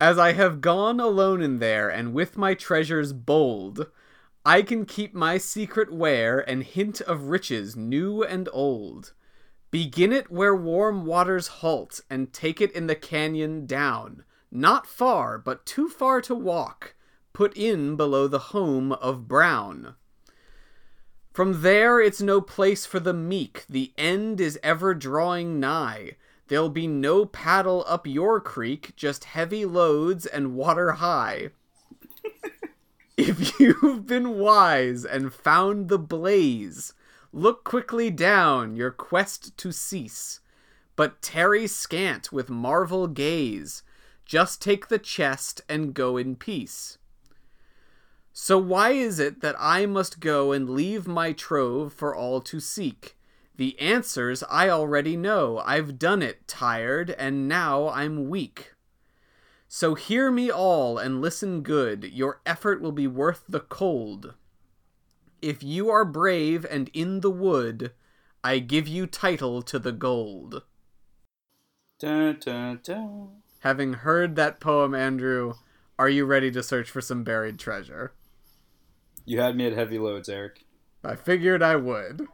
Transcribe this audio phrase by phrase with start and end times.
[0.00, 3.90] As I have gone alone in there, and with my treasures bold,
[4.44, 9.12] I can keep my secret where, and hint of riches new and old.
[9.72, 14.24] Begin it where warm waters halt, and take it in the canyon down.
[14.52, 16.94] Not far, but too far to walk.
[17.32, 19.96] Put in below the home of Brown.
[21.32, 23.64] From there, it's no place for the meek.
[23.68, 26.16] The end is ever drawing nigh.
[26.48, 31.50] There'll be no paddle up your creek, just heavy loads and water high.
[33.18, 36.94] if you've been wise and found the blaze,
[37.34, 40.40] look quickly down, your quest to cease.
[40.96, 43.82] But tarry scant with marvel gaze.
[44.24, 46.96] Just take the chest and go in peace.
[48.32, 52.58] So why is it that I must go and leave my trove for all to
[52.58, 53.17] seek?
[53.58, 55.58] The answers I already know.
[55.66, 58.74] I've done it, tired, and now I'm weak.
[59.66, 62.04] So hear me all and listen good.
[62.04, 64.34] Your effort will be worth the cold.
[65.42, 67.90] If you are brave and in the wood,
[68.44, 70.62] I give you title to the gold.
[71.98, 73.28] Dun, dun, dun.
[73.60, 75.54] Having heard that poem, Andrew,
[75.98, 78.12] are you ready to search for some buried treasure?
[79.24, 80.64] You had me at heavy loads, Eric.
[81.02, 82.28] I figured I would.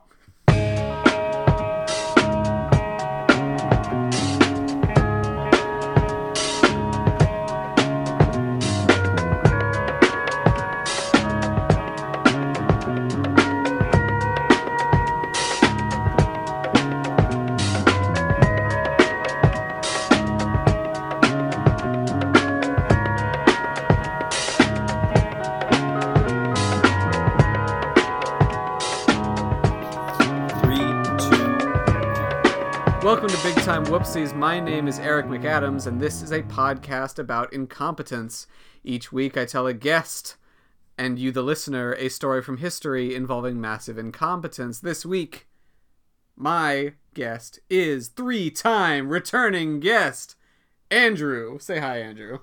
[33.85, 34.35] Time Whoopsies.
[34.35, 38.47] My name is Eric McAdams, and this is a podcast about incompetence.
[38.83, 40.37] Each week, I tell a guest
[40.97, 44.81] and you, the listener, a story from history involving massive incompetence.
[44.81, 45.49] This week,
[46.35, 50.37] my guest is three time returning guest,
[50.91, 51.59] Andrew.
[51.59, 52.39] Say hi, Andrew.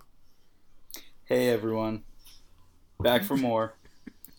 [1.23, 2.03] Hey everyone,
[2.99, 3.73] back for more.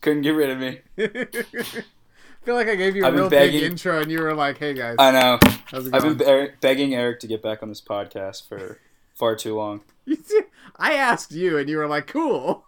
[0.03, 0.81] Couldn't get rid of me.
[2.43, 4.59] I feel like I gave you a I've real big intro, and you were like,
[4.59, 5.39] "Hey guys, I know.
[5.73, 8.81] I've been be- begging Eric to get back on this podcast for
[9.15, 9.83] far too long.
[10.77, 12.65] I asked you, and you were like, "Cool."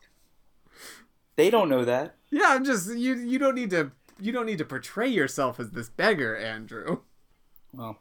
[1.36, 2.14] They don't know that.
[2.30, 3.14] Yeah, I'm just you.
[3.16, 3.90] You don't need to.
[4.20, 7.00] You don't need to portray yourself as this beggar, Andrew.
[7.72, 7.98] Well,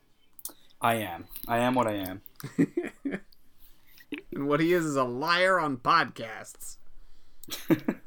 [0.79, 1.25] I am.
[1.47, 2.22] I am what I am.
[4.35, 6.78] And what he is is a liar on podcasts.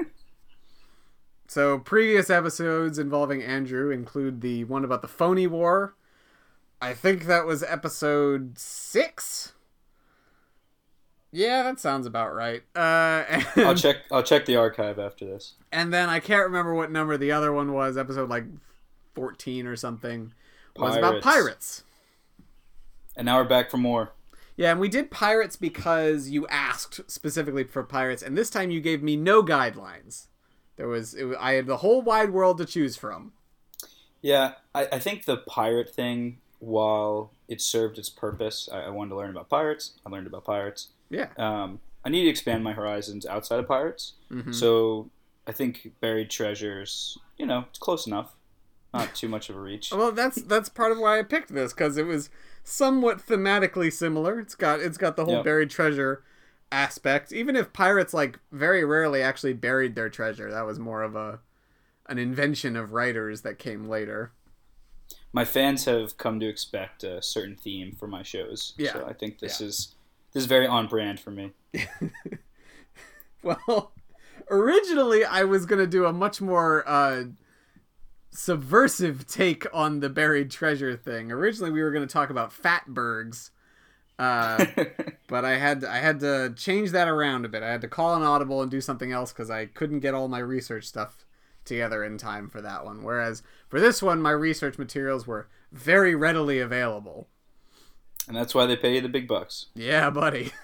[1.56, 5.94] So previous episodes involving Andrew include the one about the phony war.
[6.82, 9.54] I think that was episode six.
[11.32, 12.62] Yeah, that sounds about right.
[12.76, 13.96] Uh, and, I'll check.
[14.12, 15.54] I'll check the archive after this.
[15.72, 17.96] and then I can't remember what number the other one was.
[17.96, 18.44] Episode like
[19.14, 20.34] fourteen or something.
[20.76, 21.24] Was about Pirates.
[21.24, 21.84] pirates.
[23.16, 24.12] And now we're back for more.
[24.58, 28.82] Yeah, and we did pirates because you asked specifically for pirates, and this time you
[28.82, 30.26] gave me no guidelines.
[30.76, 33.32] There was, it, was I had the whole wide world to choose from.
[34.22, 39.10] Yeah, I, I think the pirate thing, while it served its purpose, I, I wanted
[39.10, 39.92] to learn about pirates.
[40.04, 40.88] I learned about pirates.
[41.10, 41.28] Yeah.
[41.36, 44.14] Um, I need to expand my horizons outside of pirates.
[44.30, 44.54] Mhm.
[44.54, 45.10] So
[45.46, 48.32] I think buried treasures, you know, it's close enough.
[48.94, 49.92] Not too much of a reach.
[49.92, 52.30] Well, that's that's part of why I picked this because it was
[52.64, 54.40] somewhat thematically similar.
[54.40, 55.44] It's got it's got the whole Yep.
[55.44, 56.22] buried treasure
[56.72, 57.32] aspect.
[57.32, 61.40] Even if pirates like very rarely actually buried their treasure, that was more of a
[62.08, 64.32] an invention of writers that came later.
[65.32, 68.74] My fans have come to expect a certain theme for my shows.
[68.78, 68.92] Yeah.
[68.92, 69.66] So I think this Yeah.
[69.68, 69.94] is
[70.32, 71.52] this is very on brand for me.
[73.42, 73.92] Well,
[74.50, 77.24] originally I was gonna do a much more uh,
[78.30, 81.30] subversive take on the buried treasure thing.
[81.30, 83.50] Originally, we were gonna talk about fatbergs,
[84.18, 84.64] uh,
[85.28, 87.62] but I had I had to change that around a bit.
[87.62, 90.28] I had to call an audible and do something else because I couldn't get all
[90.28, 91.24] my research stuff
[91.64, 93.02] together in time for that one.
[93.02, 97.28] Whereas for this one, my research materials were very readily available.
[98.28, 99.66] and that's why they pay you the big bucks.
[99.74, 100.52] Yeah, buddy.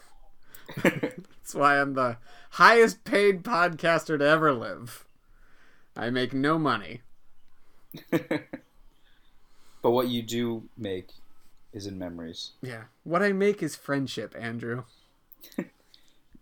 [0.82, 2.16] That's why I'm the
[2.50, 5.04] highest paid podcaster to ever live.
[5.96, 7.02] I make no money.
[8.10, 8.40] but
[9.82, 11.08] what you do make
[11.72, 12.52] is in memories.
[12.62, 12.84] Yeah.
[13.04, 14.84] What I make is friendship, Andrew.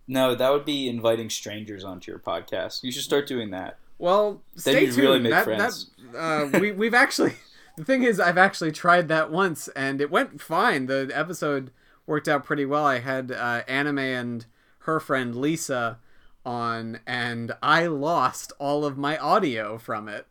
[0.07, 2.83] No, that would be inviting strangers onto your podcast.
[2.83, 3.79] You should start doing that.
[3.99, 4.97] Well, Then stay tuned.
[4.97, 5.91] really make that, friends.
[6.13, 7.35] That, uh, we we've actually
[7.77, 10.87] the thing is I've actually tried that once and it went fine.
[10.87, 11.71] The episode
[12.07, 12.85] worked out pretty well.
[12.85, 14.47] I had uh, anime and
[14.81, 15.99] her friend Lisa
[16.45, 20.27] on, and I lost all of my audio from it.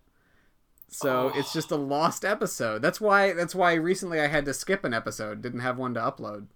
[0.89, 2.81] So it's just a lost episode.
[2.81, 3.33] That's why.
[3.33, 5.41] That's why recently I had to skip an episode.
[5.41, 6.47] Didn't have one to upload.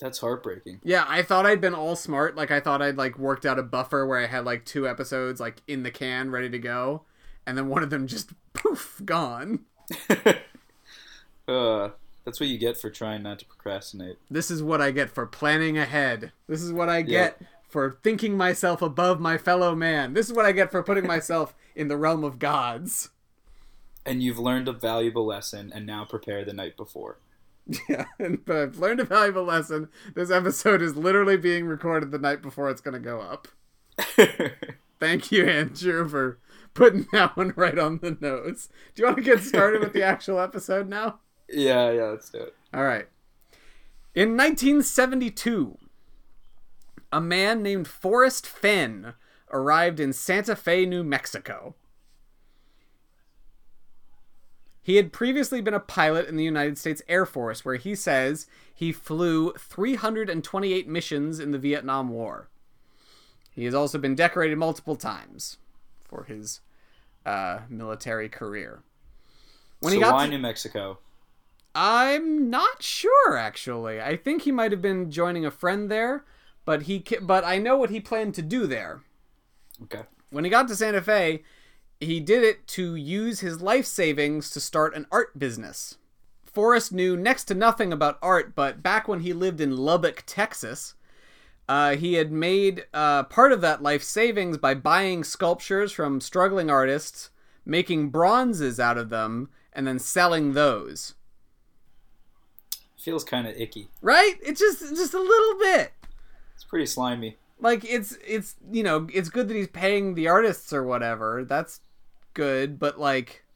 [0.00, 0.80] That's heartbreaking.
[0.82, 2.36] Yeah, I thought I'd been all smart.
[2.36, 5.40] Like I thought I'd like worked out a buffer where I had like two episodes
[5.40, 7.02] like in the can ready to go,
[7.46, 9.60] and then one of them just poof gone.
[11.48, 11.90] uh,
[12.24, 14.16] that's what you get for trying not to procrastinate.
[14.30, 16.32] This is what I get for planning ahead.
[16.48, 17.40] This is what I get
[17.70, 20.12] for thinking myself above my fellow man.
[20.12, 23.10] This is what I get for putting myself in the realm of gods.
[24.04, 27.18] And you've learned a valuable lesson and now prepare the night before.
[27.88, 29.90] Yeah, and, but I've learned a valuable lesson.
[30.16, 33.46] This episode is literally being recorded the night before it's going to go up.
[34.98, 36.38] Thank you, Andrew, for
[36.74, 38.70] putting that one right on the nose.
[38.94, 41.20] Do you want to get started with the actual episode now?
[41.48, 42.54] Yeah, yeah, let's do it.
[42.74, 43.06] All right.
[44.14, 45.78] In 1972,
[47.12, 49.14] a man named Forrest Fenn
[49.52, 51.74] arrived in Santa Fe, New Mexico.
[54.82, 58.46] He had previously been a pilot in the United States Air Force, where he says
[58.74, 62.48] he flew 328 missions in the Vietnam War.
[63.50, 65.58] He has also been decorated multiple times
[66.04, 66.60] for his
[67.26, 68.82] uh, military career.
[69.80, 70.30] When so he got why to...
[70.30, 70.98] New Mexico?
[71.74, 74.00] I'm not sure actually.
[74.00, 76.24] I think he might have been joining a friend there,
[76.64, 79.02] but he but I know what he planned to do there.
[79.84, 80.02] Okay.
[80.30, 81.42] When he got to Santa Fe,
[82.00, 85.98] he did it to use his life savings to start an art business.
[86.44, 90.94] Forrest knew next to nothing about art, but back when he lived in Lubbock, Texas,
[91.68, 96.68] uh, he had made uh, part of that life savings by buying sculptures from struggling
[96.68, 97.30] artists,
[97.64, 101.14] making bronzes out of them, and then selling those.
[102.98, 104.34] Feels kind of icky, right?
[104.42, 105.92] It's just just a little bit.
[106.60, 107.38] It's pretty slimy.
[107.58, 111.42] Like it's it's you know it's good that he's paying the artists or whatever.
[111.42, 111.80] That's
[112.34, 113.46] good, but like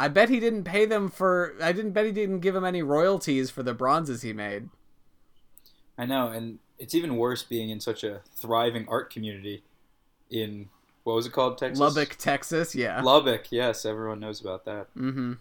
[0.00, 2.82] I bet he didn't pay them for I didn't bet he didn't give him any
[2.82, 4.68] royalties for the bronzes he made.
[5.96, 9.62] I know, and it's even worse being in such a thriving art community
[10.28, 10.70] in
[11.04, 11.78] what was it called, Texas?
[11.78, 13.00] Lubbock, Texas, yeah.
[13.00, 14.92] Lubbock, yes, everyone knows about that.
[14.96, 15.34] Mm-hmm.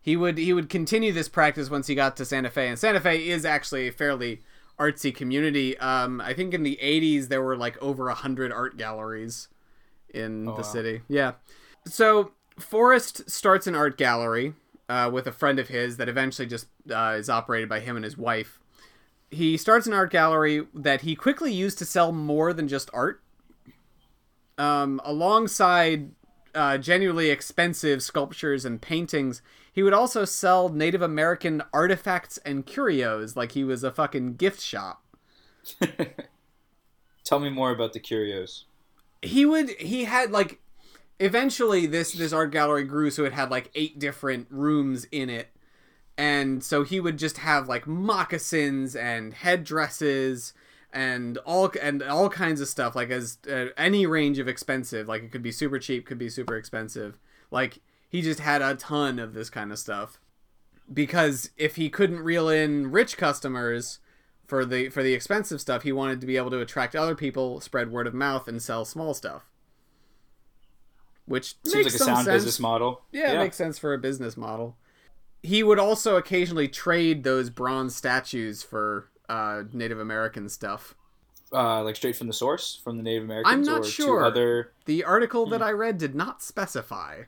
[0.00, 3.00] He would he would continue this practice once he got to Santa Fe, and Santa
[3.00, 4.40] Fe is actually a fairly
[4.78, 5.76] artsy community.
[5.78, 9.48] Um, I think in the '80s there were like over a hundred art galleries
[10.12, 10.62] in oh, the wow.
[10.62, 11.02] city.
[11.08, 11.32] Yeah,
[11.86, 14.54] so Forrest starts an art gallery
[14.88, 18.04] uh, with a friend of his that eventually just uh, is operated by him and
[18.04, 18.58] his wife.
[19.30, 23.22] He starts an art gallery that he quickly used to sell more than just art.
[24.58, 26.12] Um, alongside
[26.54, 29.42] uh, genuinely expensive sculptures and paintings,
[29.76, 34.62] he would also sell Native American artifacts and curios like he was a fucking gift
[34.62, 35.04] shop.
[37.24, 38.64] Tell me more about the curios.
[39.20, 40.60] He would he had like
[41.20, 45.48] eventually this this art gallery grew so it had like eight different rooms in it
[46.16, 50.54] and so he would just have like moccasins and headdresses
[50.90, 55.22] and all and all kinds of stuff like as uh, any range of expensive like
[55.22, 57.18] it could be super cheap could be super expensive
[57.50, 60.20] like he just had a ton of this kind of stuff
[60.92, 63.98] because if he couldn't reel in rich customers
[64.46, 67.60] for the for the expensive stuff he wanted to be able to attract other people
[67.60, 69.50] spread word of mouth and sell small stuff
[71.26, 72.36] which seems like a sound sense.
[72.36, 73.02] business model.
[73.12, 74.76] Yeah, yeah, it makes sense for a business model.
[75.42, 80.94] He would also occasionally trade those bronze statues for uh, Native American stuff.
[81.52, 83.52] Uh, like straight from the source from the Native Americans.
[83.52, 84.24] I'm not sure.
[84.24, 84.72] Other...
[84.86, 85.66] The article that hmm.
[85.66, 87.22] I read did not specify.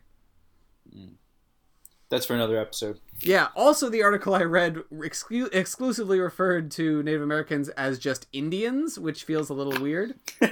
[2.09, 2.99] That's for another episode.
[3.21, 3.49] Yeah.
[3.55, 9.25] Also, the article I read exclu- exclusively referred to Native Americans as just Indians, which
[9.25, 10.15] feels a little weird.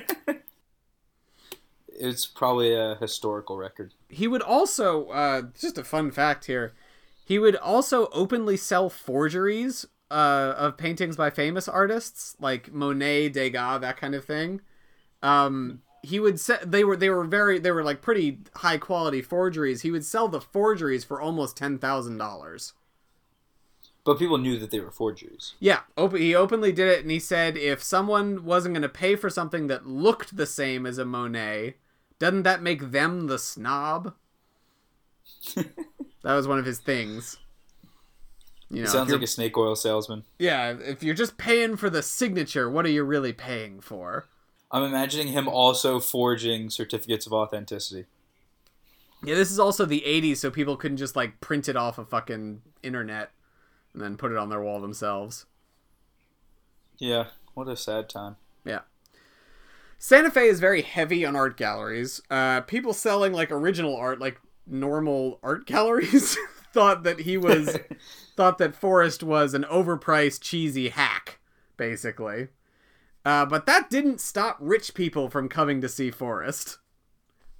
[1.89, 3.95] it's probably a historical record.
[4.09, 6.75] He would also, uh, just a fun fact here,
[7.25, 13.81] he would also openly sell forgeries uh, of paintings by famous artists like Monet, Degas,
[13.81, 14.61] that kind of thing.
[15.23, 16.59] Um, he would sell.
[16.65, 19.83] They were they were very they were like pretty high quality forgeries.
[19.83, 22.73] He would sell the forgeries for almost ten thousand dollars.
[24.05, 25.55] But people knew that they were forgeries.
[25.59, 29.17] Yeah, op- he openly did it, and he said if someone wasn't going to pay
[29.17, 31.75] for something that looked the same as a Monet,
[32.21, 34.15] doesn't that make them the snob?
[35.57, 35.67] that
[36.23, 37.39] was one of his things.
[38.71, 40.23] You know, sounds like a snake oil salesman.
[40.39, 44.29] Yeah, if you're just paying for the signature, what are you really paying for?
[44.77, 48.05] I'm imagining him also forging certificates of authenticity.
[49.25, 52.05] Yeah, this is also the 80s, so people couldn't just like print it off a
[52.05, 53.31] fucking internet
[53.95, 55.47] and then put it on their wall themselves.
[56.99, 58.37] Yeah, What a sad time.
[58.67, 58.81] Yeah.
[59.99, 62.21] Santa Fe is very heavy on art galleries.
[62.31, 66.37] Uh, people selling like original art, like normal art galleries,
[66.75, 67.79] thought that he was
[68.37, 71.39] thought that Forrest was an overpriced, cheesy hack,
[71.79, 72.49] basically.
[73.27, 76.79] Uh, but that didn't stop rich people from coming to see Forrest.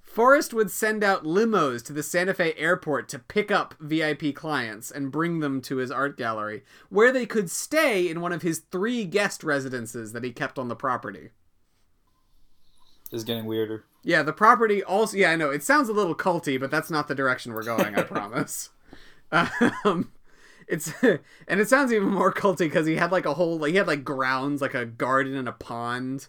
[0.01, 4.89] Forrest would send out limos to the Santa Fe airport to pick up VIP clients
[4.89, 8.59] and bring them to his art gallery, where they could stay in one of his
[8.71, 11.31] three guest residences that he kept on the property.
[13.11, 13.83] This is getting weirder.
[14.03, 15.17] Yeah, the property also.
[15.17, 17.93] Yeah, I know it sounds a little culty, but that's not the direction we're going.
[17.93, 18.69] I promise.
[19.83, 20.13] Um,
[20.67, 23.77] it's and it sounds even more culty because he had like a whole like he
[23.77, 26.27] had like grounds like a garden and a pond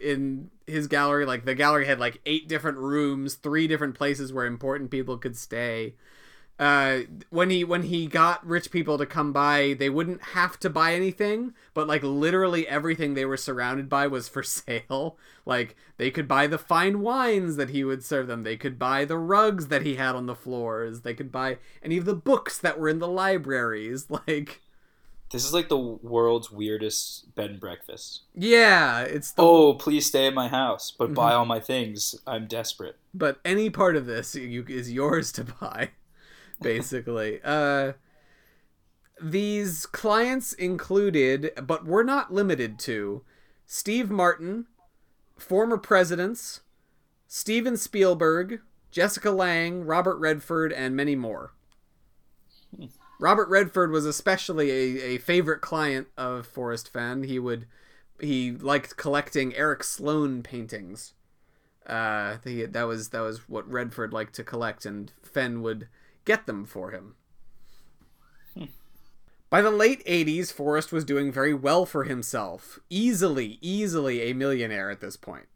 [0.00, 1.26] in his gallery.
[1.26, 5.36] Like the gallery had like eight different rooms three different places where important people could
[5.36, 5.94] stay
[6.58, 10.70] uh when he when he got rich people to come by they wouldn't have to
[10.70, 16.10] buy anything but like literally everything they were surrounded by was for sale like they
[16.12, 19.66] could buy the fine wines that he would serve them they could buy the rugs
[19.66, 22.88] that he had on the floors they could buy any of the books that were
[22.88, 24.60] in the libraries like
[25.30, 28.22] This is like the world's weirdest bed and breakfast.
[28.32, 31.38] yeah it's the Oh, please stay at my house, but buy Mhm.
[31.38, 32.14] all my things.
[32.28, 32.96] I'm desperate.
[33.12, 35.90] but any part of this you, is yours to buy
[36.60, 37.40] basically.
[37.42, 37.92] Uh
[39.20, 43.22] these clients included but were not limited to
[43.64, 44.66] steve martin
[45.38, 46.62] former presidents
[47.28, 51.52] steven spielberg jessica lange robert redford and many more.
[53.20, 57.22] Robert redford was especially a, a favorite client of forrest fenn.
[57.24, 57.66] He would
[58.20, 61.14] he liked collecting eric sloane paintings.
[61.86, 65.86] Uh, that was that was what Redford liked to collect, and Fenn would
[66.24, 67.16] get them for him.
[69.50, 74.90] By the late '80s, Forrest was doing very well for himself, easily, easily a millionaire
[74.90, 75.46] at this point.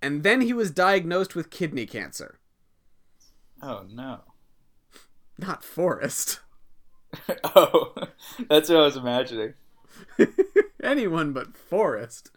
[0.00, 2.38] And then he was diagnosed with kidney cancer.
[3.60, 4.20] Oh no.
[5.38, 6.38] Not Forrest.
[7.44, 7.94] oh,
[8.48, 9.54] that's what I was imagining.
[10.82, 12.30] Anyone but Forrest.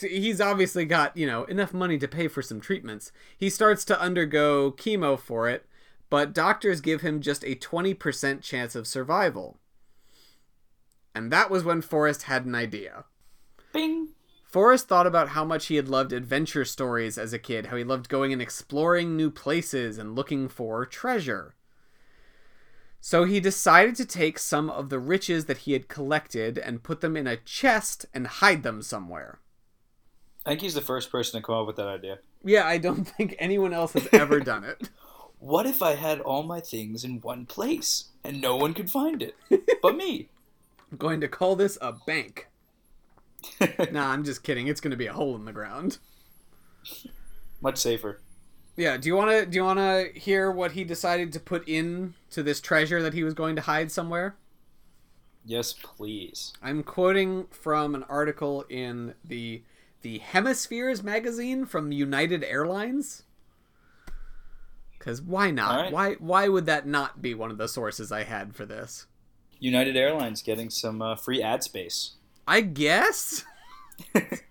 [0.00, 3.12] He's obviously got, you know, enough money to pay for some treatments.
[3.36, 5.66] He starts to undergo chemo for it,
[6.10, 9.58] but doctors give him just a 20% chance of survival.
[11.14, 13.04] And that was when Forrest had an idea.
[13.72, 14.08] Bing.
[14.44, 17.84] Forrest thought about how much he had loved adventure stories as a kid, how he
[17.84, 21.54] loved going and exploring new places and looking for treasure.
[23.00, 27.00] So he decided to take some of the riches that he had collected and put
[27.00, 29.38] them in a chest and hide them somewhere.
[30.44, 32.18] I think he's the first person to come up with that idea.
[32.44, 34.90] Yeah, I don't think anyone else has ever done it.
[35.40, 39.22] What if I had all my things in one place and no one could find
[39.22, 39.36] it
[39.82, 40.28] but me?
[40.90, 42.46] I'm going to call this a bank.
[43.90, 44.66] Nah, I'm just kidding.
[44.66, 45.96] It's going to be a hole in the ground.
[47.62, 48.20] Much safer.
[48.76, 51.66] Yeah, do you want to do you want to hear what he decided to put
[51.66, 54.36] in to this treasure that he was going to hide somewhere?
[55.44, 56.52] Yes, please.
[56.62, 59.62] I'm quoting from an article in the
[60.02, 63.22] the Hemispheres magazine from United Airlines.
[65.00, 65.76] Cuz why not?
[65.80, 65.92] Right.
[65.92, 69.06] Why why would that not be one of the sources I had for this?
[69.58, 72.12] United Airlines getting some uh, free ad space.
[72.46, 73.44] I guess
[74.14, 74.42] Just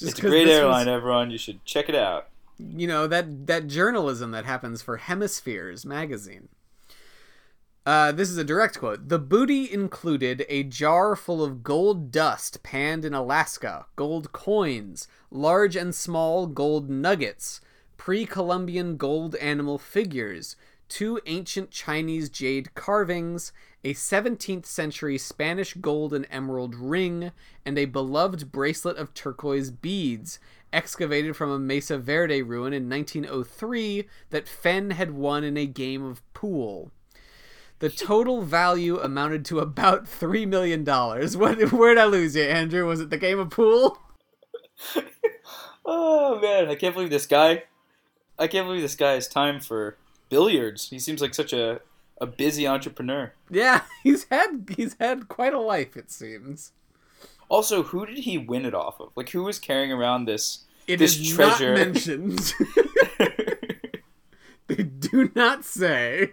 [0.00, 1.30] it's a great this was- airline, everyone.
[1.30, 2.28] You should check it out.
[2.58, 6.48] you know that that journalism that happens for Hemispheres magazine.
[7.86, 9.08] Uh, this is a direct quote.
[9.08, 15.74] The booty included a jar full of gold dust panned in Alaska, gold coins, large
[15.74, 17.60] and small gold nuggets,
[18.08, 20.56] pre Columbian gold animal figures,
[20.88, 23.52] two ancient Chinese jade carvings,
[23.84, 27.32] a 17th century Spanish gold and emerald ring,
[27.66, 30.38] and a beloved bracelet of turquoise beads,
[30.72, 36.02] excavated from a Mesa Verde ruin in 1903 that Fenn had won in a game
[36.02, 36.90] of pool.
[37.80, 41.36] The total value amounted to about three million dollars.
[41.36, 41.72] What?
[41.72, 42.86] Where'd I lose you, Andrew?
[42.86, 43.98] Was it the game of pool?
[45.90, 47.62] Oh man, I can't believe this guy.
[48.38, 49.96] I can't believe this guy has time for
[50.28, 50.90] billiards.
[50.90, 51.80] He seems like such a
[52.20, 53.32] a busy entrepreneur.
[53.50, 56.72] Yeah, he's had he's had quite a life, it seems.
[57.48, 59.10] Also, who did he win it off of?
[59.16, 60.64] Like, who was carrying around this?
[60.86, 62.54] It This is treasure- not mentioned.
[64.66, 66.32] they do not say.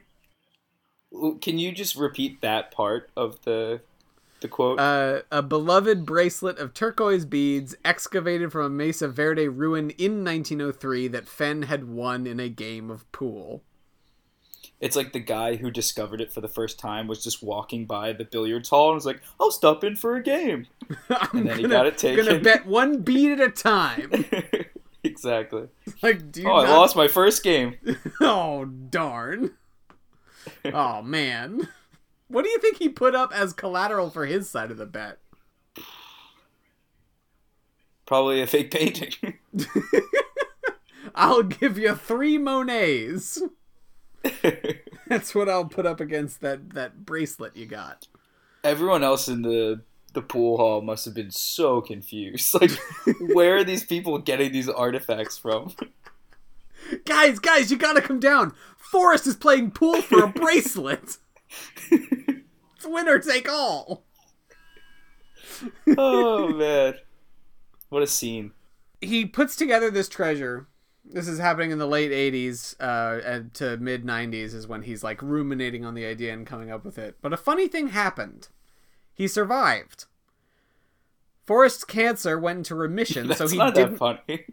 [1.42, 3.80] Can you just repeat that part of the
[4.42, 4.80] the quote?
[4.80, 11.08] Uh, a beloved bracelet of turquoise beads excavated from a Mesa Verde ruin in 1903
[11.10, 13.64] that Fenn had won in a game of pool.
[14.82, 18.12] it's like the guy who discovered it for the first time was just walking by
[18.14, 20.68] the billiards hall and was like, "I'll stop in for a game."
[21.34, 22.26] And then he gonna, got it taken.
[22.26, 24.26] gonna bet one beat at a time.
[25.04, 25.68] exactly.
[26.04, 27.76] Like, do Oh, I lost my first game.
[28.22, 29.52] Oh darn.
[30.66, 31.68] oh man.
[32.36, 35.20] What do you think he put up as collateral for his side of the bet?
[38.06, 39.36] Probably a fake painting.
[41.16, 43.42] I'll give you three Monets.
[45.08, 48.10] That's what I'll put up against that that bracelet you got.
[48.66, 52.54] Everyone else in the the pool hall must have been so confused.
[52.54, 52.72] Like,
[53.34, 55.74] where are these people getting these artifacts from?
[57.06, 58.54] Guys, guys, you gotta come down.
[58.76, 61.18] Forrest is playing pool for a bracelet.
[62.78, 64.04] It's winner take all.
[65.98, 66.96] oh man,
[67.90, 68.52] what a scene!
[69.02, 70.68] he puts together this treasure.
[71.08, 75.04] This is happening in the late 80s uh, and to mid 90s is when he's
[75.04, 77.18] like ruminating on the idea and coming up with it.
[77.22, 78.48] But a funny thing happened.
[79.14, 80.06] He survived.
[81.46, 84.00] Forrest's cancer went into remission, That's so he not didn't.
[84.00, 84.46] that funny.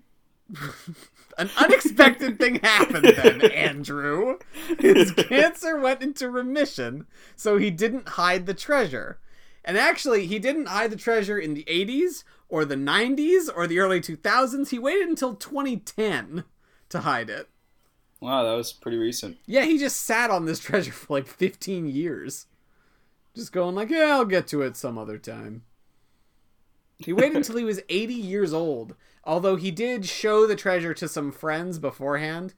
[1.42, 4.38] An unexpected thing happened then, Andrew.
[4.78, 9.18] His cancer went into remission, so he didn't hide the treasure.
[9.64, 13.80] And actually, he didn't hide the treasure in the 80s or the 90s or the
[13.80, 14.68] early 2000s.
[14.68, 16.44] He waited until 2010
[16.90, 17.48] to hide it.
[18.20, 19.38] Wow, that was pretty recent.
[19.44, 22.46] Yeah, he just sat on this treasure for like 15 years.
[23.34, 25.62] Just going like, yeah, I'll get to it some other time.
[26.98, 28.94] He waited until he was 80 years old.
[29.24, 32.54] Although he did show the treasure to some friends beforehand.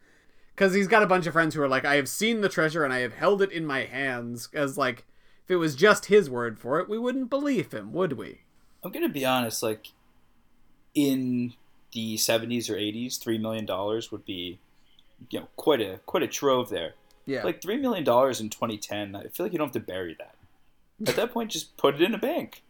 [0.54, 2.85] Because he's got a bunch of friends who are like, I have seen the treasure
[2.85, 4.49] and I have held it in my hands.
[4.54, 5.04] As like,
[5.44, 8.42] if it was just his word for it, we wouldn't believe him, would we?
[8.83, 9.62] I'm gonna be honest.
[9.62, 9.88] Like,
[10.94, 11.54] in
[11.92, 14.59] the 70s or 80s, three million dollars would be,
[15.30, 16.94] you know, quite a quite a trove there.
[17.26, 17.42] Yeah.
[17.42, 19.16] Like three million dollars in 2010.
[19.16, 20.35] I feel like you don't have to bury that.
[21.09, 22.62] At that point, just put it in a bank.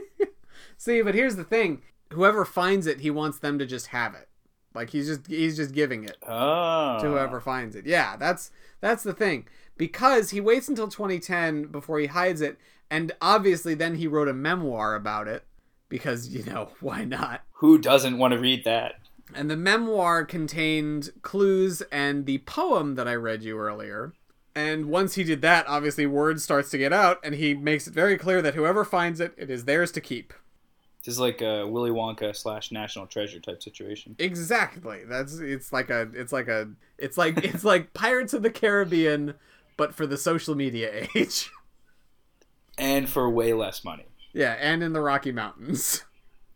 [0.78, 1.82] See, but here's the thing:
[2.12, 4.28] whoever finds it, he wants them to just have it.
[4.74, 6.98] Like he's just he's just giving it Oh.
[7.00, 7.84] to whoever finds it.
[7.86, 9.46] Yeah, that's that's the thing.
[9.76, 12.58] Because he waits until 2010 before he hides it,
[12.90, 15.44] and obviously then he wrote a memoir about it.
[15.88, 17.42] Because you know why not?
[17.56, 18.94] Who doesn't want to read that?
[19.34, 24.12] And the memoir contained clues and the poem that I read you earlier.
[24.54, 27.94] And once he did that, obviously word starts to get out, and he makes it
[27.94, 30.34] very clear that whoever finds it, it is theirs to keep.
[31.04, 34.14] This is like a Willy Wonka slash National Treasure type situation.
[34.18, 35.04] Exactly.
[35.04, 39.34] That's it's like a it's like a it's like it's like Pirates of the Caribbean,
[39.76, 41.50] but for the social media age.
[42.78, 44.06] And for way less money.
[44.32, 46.04] yeah, and in the Rocky Mountains.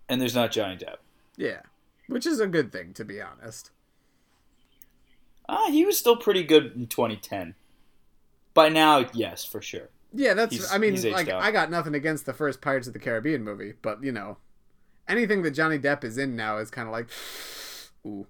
[0.09, 0.99] And there's not Johnny Depp.
[1.37, 1.63] Yeah,
[2.07, 3.73] which is a good thing to be honest.
[5.49, 7.55] Ah, he was still pretty good in 2010.
[8.55, 9.89] By now, yes, for sure.
[10.13, 10.55] Yeah, that's.
[10.55, 11.43] He's- I mean, like out.
[11.43, 14.39] I got nothing against the first Pirates of the Caribbean movie, but you know,
[15.09, 17.09] anything that Johnny Depp is in now is kind of like,
[18.07, 18.27] ooh.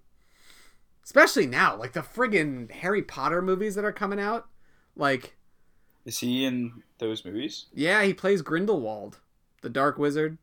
[1.04, 4.46] Especially now, like the friggin' Harry Potter movies that are coming out.
[4.96, 5.36] Like,
[6.04, 7.66] Is he in those movies?
[7.72, 9.18] yeah, he plays Grindelwald,
[9.62, 10.38] the Dark Wizard.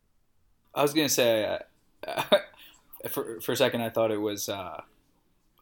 [0.74, 1.60] I was gonna say,
[2.08, 2.24] uh,
[3.10, 4.82] for for a second, I thought it was uh,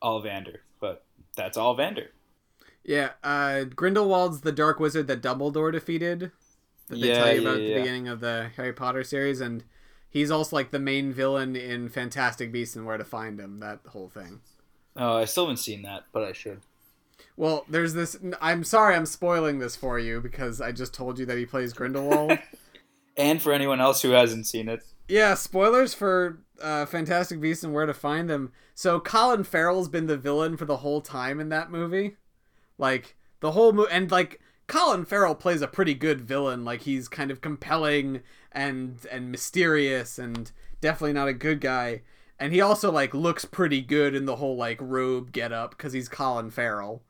[0.03, 1.03] Ollivander, but
[1.35, 2.09] that's Ollivander.
[2.83, 6.31] Yeah, uh, Grindelwald's the Dark Wizard that Dumbledore defeated.
[6.87, 7.77] That they Yeah, tell you yeah, about at the yeah.
[7.79, 9.63] beginning of the Harry Potter series, and
[10.09, 13.59] he's also like the main villain in Fantastic Beasts and Where to Find Him.
[13.59, 14.41] That whole thing.
[14.95, 16.61] Oh, I still haven't seen that, but I should.
[17.37, 18.17] Well, there's this.
[18.41, 21.73] I'm sorry, I'm spoiling this for you because I just told you that he plays
[21.73, 22.37] Grindelwald.
[23.17, 27.73] And for anyone else who hasn't seen it, yeah, spoilers for uh, Fantastic Beasts and
[27.73, 28.53] Where to Find Them.
[28.73, 32.15] So Colin Farrell's been the villain for the whole time in that movie.
[32.81, 36.65] Like the whole movie, and like Colin Farrell plays a pretty good villain.
[36.65, 42.01] Like he's kind of compelling and and mysterious, and definitely not a good guy.
[42.39, 45.93] And he also like looks pretty good in the whole like robe get up because
[45.93, 47.03] he's Colin Farrell.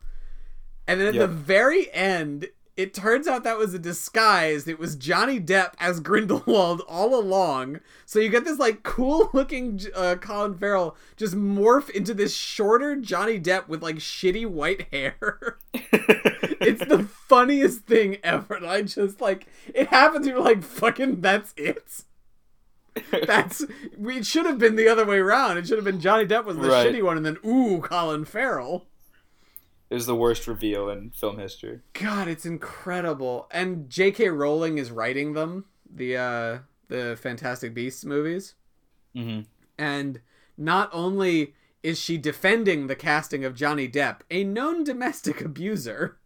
[0.88, 1.30] And then at Yep.
[1.30, 2.50] the very end,
[2.82, 4.68] it turns out that was a disguise.
[4.68, 7.80] It was Johnny Depp as Grindelwald all along.
[8.06, 12.96] So you get this like cool looking uh, Colin Farrell just morph into this shorter
[12.96, 15.58] Johnny Depp with like shitty white hair.
[15.74, 18.56] it's the funniest thing ever.
[18.56, 20.26] And I just like it happens.
[20.28, 21.22] You're like fucking.
[21.22, 22.04] That's it.
[23.26, 23.64] That's
[23.98, 25.58] we it should have been the other way around.
[25.58, 26.88] It should have been Johnny Depp was the Right.
[26.88, 28.86] shitty one, and then ooh, Colin Farrell.
[29.92, 31.82] It was the worst reveal in film history.
[31.92, 33.50] God, it's incredible.
[33.52, 34.30] And J.K.
[34.30, 38.56] Rowling is writing them, the uh the Fantastic Beasts movies.
[39.14, 39.42] hmm
[39.78, 40.22] And
[40.58, 46.18] not only is she defending the casting of Johnny Depp, a known domestic abuser,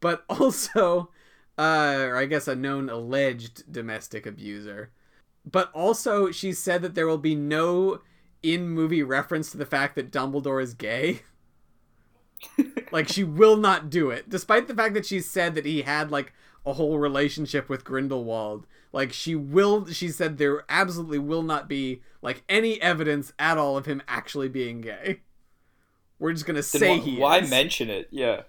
[0.00, 1.10] but also,
[1.56, 4.90] uh, or I guess a known alleged domestic abuser.
[5.48, 8.00] But also, she said that there will be no
[8.42, 11.22] in movie reference to the fact that Dumbledore is gay.
[12.92, 16.10] like, she will not do it, despite the fact that she said that he had,
[16.10, 16.32] like,
[16.66, 18.66] a whole relationship with Grindelwald.
[18.92, 23.76] Like she will she said there absolutely will not be like any evidence at all
[23.76, 25.20] of him actually being gay.
[26.18, 27.50] We're just gonna say wh- he why is.
[27.50, 28.08] mention it?
[28.10, 28.42] Yeah.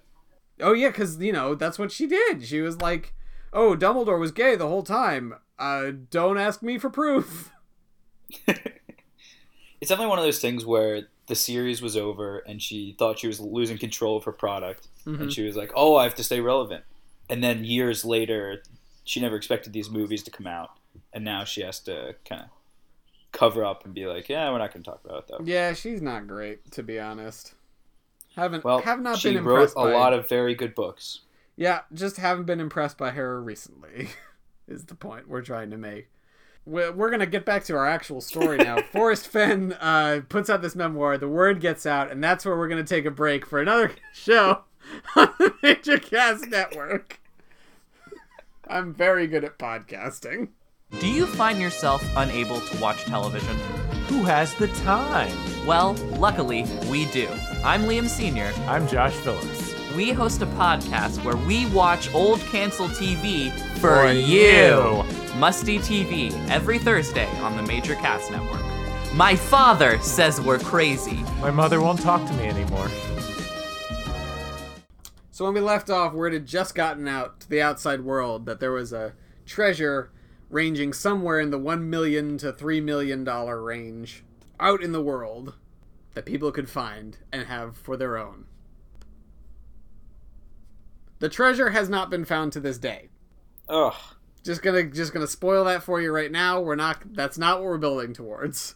[0.60, 2.44] Oh yeah, because you know that's what she did.
[2.44, 3.14] She was like,
[3.52, 5.34] "Oh, Dumbledore was gay the whole time.
[5.58, 7.50] Uh, don't ask me for proof."
[9.80, 13.26] It's definitely one of those things where the series was over and she thought she
[13.26, 15.20] was losing control of her product, Mhm.
[15.20, 16.84] and she was like, "Oh, I have to stay relevant."
[17.30, 18.62] And then years later,
[19.04, 20.70] she never expected these movies to come out,
[21.12, 22.48] and now she has to kind of
[23.32, 25.72] cover up and be like, "Yeah, we're not going to talk about it though." Yeah,
[25.72, 27.54] she's not great to be honest.
[28.36, 31.20] Haven't Well, have not she been wrote a by lot of very good books.
[31.56, 34.10] Yeah, just haven't been impressed by her recently,
[34.68, 36.08] is the point we're trying to make.
[36.66, 38.80] We're, we're going to get back to our actual story now.
[38.92, 42.68] Forrest Fenn uh, puts out this memoir, the word gets out, and that's where we're
[42.68, 44.62] going to take a break for another show
[45.16, 47.20] on the Major Cast Network.
[48.68, 50.48] I'm very good at podcasting.
[50.98, 53.56] Do you find yourself unable to watch television?
[54.08, 55.32] Who has the time?
[55.66, 57.28] Well, luckily, we do.
[57.64, 58.52] I'm Liam Sr.
[58.66, 59.59] I'm Josh Phillips.
[59.96, 64.24] We host a podcast where we watch old canceled TV for, For you.
[64.24, 65.04] you.
[65.36, 68.62] Musty TV every Thursday on the Major Cast Network.
[69.14, 71.24] My father says we're crazy.
[71.40, 72.88] My mother won't talk to me anymore.
[75.32, 78.60] So when we left off, word had just gotten out to the outside world that
[78.60, 80.12] there was a treasure
[80.50, 84.22] ranging somewhere in the one million to three million dollar range
[84.60, 85.54] out in the world
[86.14, 88.44] that people could find and have for their own.
[91.20, 93.08] The treasure has not been found to this day.
[93.68, 93.94] Ugh.
[94.42, 96.60] Just gonna just gonna spoil that for you right now.
[96.60, 98.74] We're not that's not what we're building towards.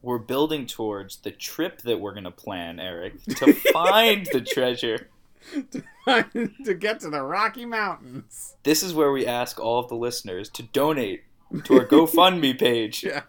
[0.00, 5.08] We're building towards the trip that we're going to plan, Eric, to find the treasure.
[5.54, 8.56] to get to the Rocky Mountains.
[8.64, 11.22] This is where we ask all of the listeners to donate
[11.64, 13.04] to our GoFundMe page.
[13.04, 13.22] Yeah.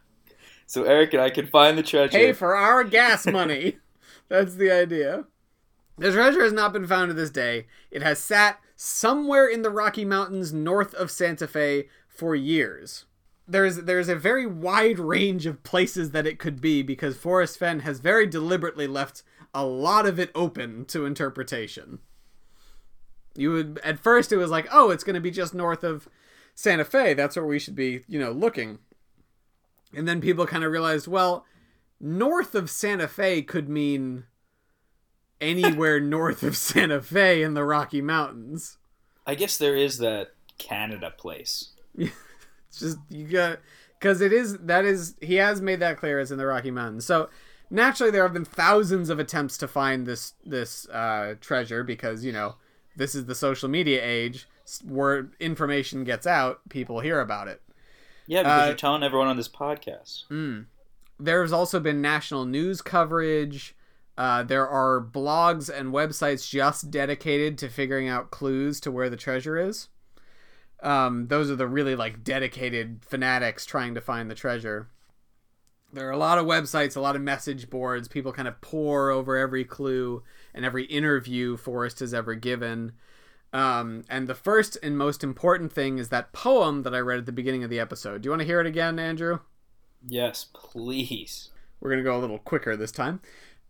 [0.66, 2.18] So Eric and I can find the treasure.
[2.18, 3.78] Pay for our gas money.
[4.28, 5.26] That's the idea.
[5.98, 7.68] The treasure has not been found to this day.
[7.92, 13.06] It has sat somewhere in the Rocky Mountains north of Santa Fe for years.
[13.48, 17.82] There's there's a very wide range of places that it could be because Forrest Fenn
[17.82, 19.22] has very deliberately left
[19.54, 22.00] a lot of it open to interpretation.
[23.36, 26.08] You would at first it was like, oh, it's going to be just north of
[26.56, 27.14] Santa Fe.
[27.14, 28.80] That's where we should be, you know, looking.
[29.94, 31.46] And then people kind of realized, well,
[32.00, 34.26] north of Santa Fe could mean
[35.44, 38.78] anywhere north of Santa Fe in the Rocky Mountains.
[39.28, 41.72] I guess there is that Canada place.
[41.98, 42.12] It's
[42.80, 43.60] just you got
[44.00, 47.06] because it is that is he has made that clear as in the Rocky Mountains.
[47.06, 47.30] So
[47.70, 52.32] naturally, there have been thousands of attempts to find this this uh, treasure because you
[52.32, 52.56] know
[52.96, 54.48] this is the social media age
[54.86, 57.62] where information gets out, people hear about it.
[58.28, 60.24] Yeah, because Uh, you're telling everyone on this podcast.
[61.20, 63.76] There's also been national news coverage.
[64.18, 69.18] Uh, there are blogs and websites just dedicated to figuring out clues to where the
[69.18, 69.88] treasure is.
[70.82, 74.90] Um, those are the really like dedicated fanatics trying to find the treasure.
[75.92, 78.08] There are a lot of websites, a lot of message boards.
[78.08, 80.24] People kind of pour over every clue
[80.54, 82.94] and every interview Forrest has ever given.
[83.54, 87.26] Um, and the first and most important thing is that poem that I read at
[87.28, 88.22] the beginning of the episode.
[88.22, 89.40] Do you want to hear it again, Andrew?
[90.06, 91.52] Yes, please.
[91.80, 93.22] We're going to go a little quicker this time.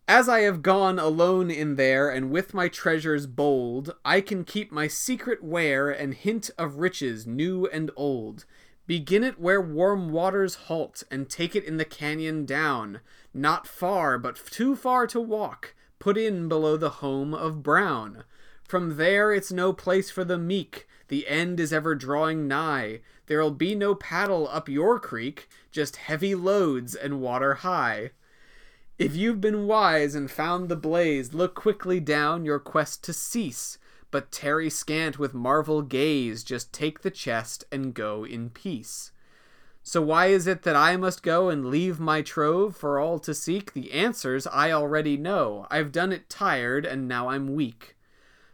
[0.07, 4.69] As I have gone alone in there, and with my treasures bold, I can keep
[4.69, 8.45] my secret where and hint of riches new and old.
[8.85, 12.99] Begin it where warm waters halt, and take it in the canyon down.
[13.33, 15.73] Not far, but too far to walk.
[15.99, 18.25] Put in below the home of Brown.
[18.67, 20.85] From there it's no place for the meek.
[21.07, 22.99] The end is ever drawing nigh.
[23.27, 28.11] There'll be no paddle up your creek, just heavy loads and water high.
[28.99, 33.79] If you've been wise and found the blaze, look quickly down your quest to cease.
[34.11, 39.11] But tarry scant with marvel gaze, just take the chest and go in peace.
[39.81, 43.33] So why is it that I must go and leave my trove for all to
[43.33, 43.73] seek?
[43.73, 45.65] The answers I already know.
[45.71, 47.95] I've done it tired, and now I'm weak.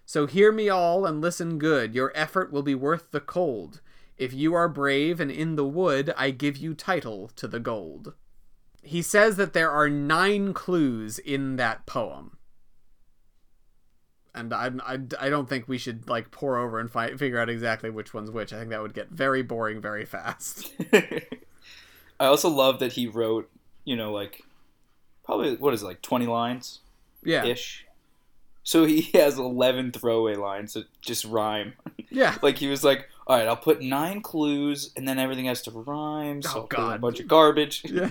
[0.05, 1.93] So hear me all and listen good.
[1.93, 3.81] Your effort will be worth the cold.
[4.17, 8.13] If you are brave and in the wood, I give you title to the gold.
[8.81, 12.37] He says that there are nine clues in that poem.
[14.33, 17.49] And I, I, I don't think we should like pour over and fi- figure out
[17.49, 18.53] exactly which one's which.
[18.53, 20.71] I think that would get very boring very fast.
[20.93, 23.49] I also love that he wrote,
[23.85, 24.43] you know, like
[25.25, 26.79] probably what is it, like twenty lines
[27.23, 27.85] Yeah, ish.
[28.63, 31.73] So he has eleven throwaway lines that just rhyme.
[32.09, 32.37] yeah.
[32.41, 35.71] like he was like, all right, I'll put nine clues, and then everything has to
[35.71, 36.41] rhyme.
[36.41, 37.83] So Oh, put a bunch of garbage.
[37.93, 38.09] Yeah,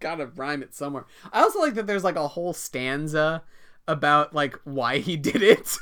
[0.00, 1.04] gotta rhyme it somewhere.
[1.34, 3.42] I also like that there's like a whole stanza
[3.86, 5.76] about like why he did it.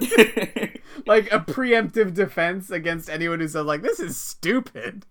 [1.06, 5.04] like a preemptive defense against anyone who says like this is stupid.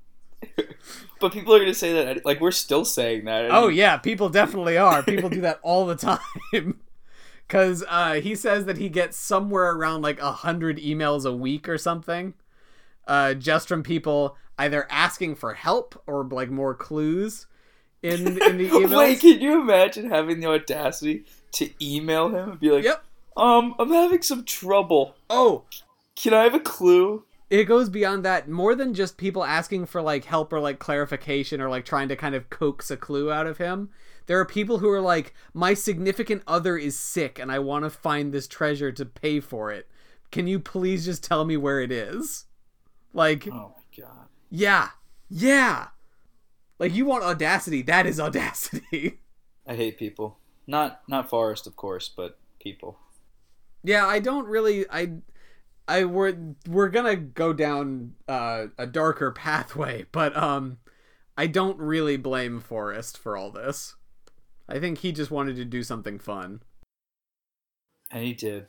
[1.20, 3.52] but people are gonna say that like we're still saying that.
[3.52, 5.04] Oh yeah, people definitely are.
[5.04, 6.20] People do that all the time.
[7.48, 11.70] Cause uh, he says that he gets somewhere around like a hundred emails a week
[11.70, 12.34] or something,
[13.08, 17.48] uh, just from people either asking for help or like more clues
[18.04, 18.98] in in the emails.
[18.98, 23.04] Wait, can you imagine having the audacity to email him and be like, Yep.
[23.38, 25.16] um, I'm having some trouble.
[25.30, 25.64] Oh,
[26.16, 27.24] Can I have a clue?
[27.50, 31.60] it goes beyond that more than just people asking for like help or like clarification
[31.60, 33.90] or like trying to kind of coax a clue out of him
[34.28, 37.90] there are people who are like my significant other is sick and i want to
[37.90, 39.90] find this treasure to pay for it
[40.32, 42.46] can you please just tell me where it is
[43.14, 44.28] like Oh my god.
[44.50, 44.90] yeah
[45.30, 45.88] yeah
[46.80, 49.20] like you want audacity that is audacity
[49.68, 50.40] I hate people.
[50.68, 52.98] Not not Forrest, of course, but people.
[53.84, 55.12] yeah i don't really i
[55.88, 56.36] i we're
[56.68, 60.78] we're gonna go down uh, a darker pathway but um
[61.38, 63.96] i don't really blame forrest for all this
[64.70, 66.62] i think he just wanted to do something fun
[68.12, 68.68] And he did.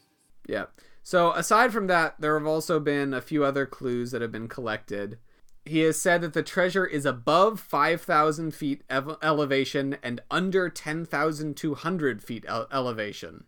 [0.49, 0.67] yeah
[1.03, 4.49] so aside from that there have also been a few other clues that have been
[4.49, 5.19] collected
[5.65, 12.23] he has said that the treasure is above 5000 feet ev- elevation and under 10200
[12.23, 13.45] feet ele- elevation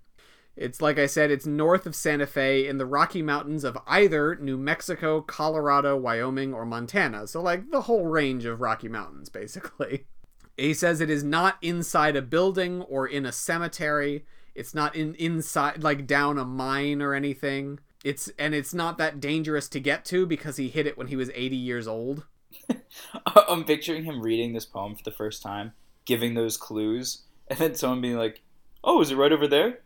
[0.57, 4.37] It's like I said, it's north of Santa Fe in the Rocky Mountains of either
[4.37, 7.27] New Mexico, Colorado, Wyoming, or Montana.
[7.27, 10.07] So, like, the whole range of Rocky Mountains, basically.
[10.57, 14.25] He says it is not inside a building or in a cemetery.
[14.55, 17.81] It's not in inside like down a mine or anything.
[18.05, 21.17] It's and it's not that dangerous to get to because he hit it when he
[21.17, 22.27] was 80 years old.
[23.27, 25.73] I'm picturing him reading this poem for the first time,
[26.05, 28.43] giving those clues, and then someone being like,
[28.85, 29.81] "Oh, is it right over there?"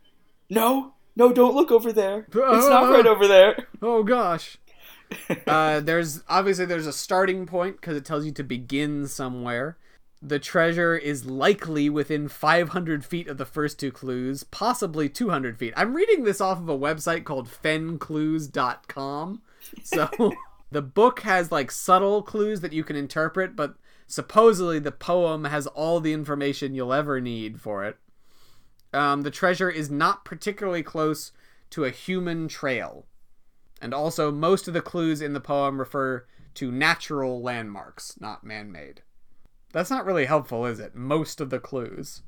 [0.49, 2.27] No, no, don't look over there.
[2.29, 3.67] It's not right over there.
[3.81, 4.57] Oh gosh.
[5.47, 9.77] uh, there's obviously there's a starting point because it tells you to begin somewhere.
[10.21, 15.73] The treasure is likely within 500 feet of the first two clues, possibly 200 feet.
[15.77, 19.41] I'm reading this off of a website called fenclues.com.
[19.83, 20.09] So
[20.71, 23.75] the book has like subtle clues that you can interpret, but
[24.07, 27.97] supposedly the poem has all the information you'll ever need for it.
[28.91, 31.31] Um, the treasure is not particularly close
[31.69, 33.05] to a human trail.
[33.81, 38.71] And also, most of the clues in the poem refer to natural landmarks, not man
[38.71, 39.03] made.
[39.71, 40.95] That's not really helpful, is it?
[40.95, 42.23] Most of the clues.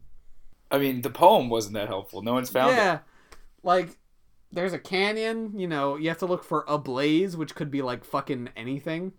[0.70, 2.22] I mean, the poem wasn't that helpful.
[2.22, 2.76] No one's found yeah.
[2.76, 2.86] it.
[2.86, 3.00] Yeah.
[3.64, 3.98] Like,
[4.52, 7.82] there's a canyon, you know, you have to look for a blaze, which could be
[7.82, 9.14] like fucking anything.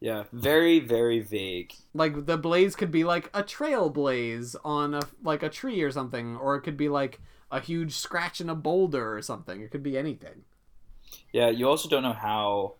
[0.00, 1.72] Yeah, very, very vague.
[1.94, 5.90] Like, the blaze could be like a trail blaze on a, like a tree or
[5.90, 9.62] something, or it could be like a huge scratch in a boulder or something.
[9.62, 10.42] It could be anything.
[11.32, 12.74] Yeah, you also don't know how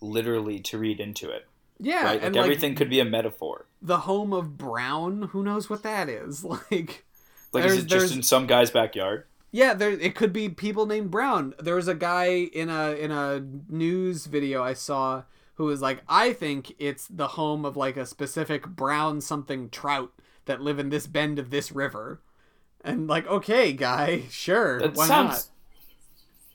[0.00, 1.46] literally to read into it.
[1.78, 2.22] Yeah, right?
[2.22, 3.66] Like everything like could be a metaphor.
[3.80, 6.44] The home of Brown, who knows what that is?
[6.70, 7.04] Like,
[7.52, 9.24] Like, is it just in some guy's backyard?
[9.50, 11.54] Yeah, there it could be people named Brown.
[11.58, 15.22] There was a guy in a in a news video I saw
[15.54, 20.12] who was like, I think it's the home of like a specific brown something trout
[20.44, 22.20] that live in this bend of this river.
[22.84, 25.48] And like, okay, guy, sure, That why sounds not?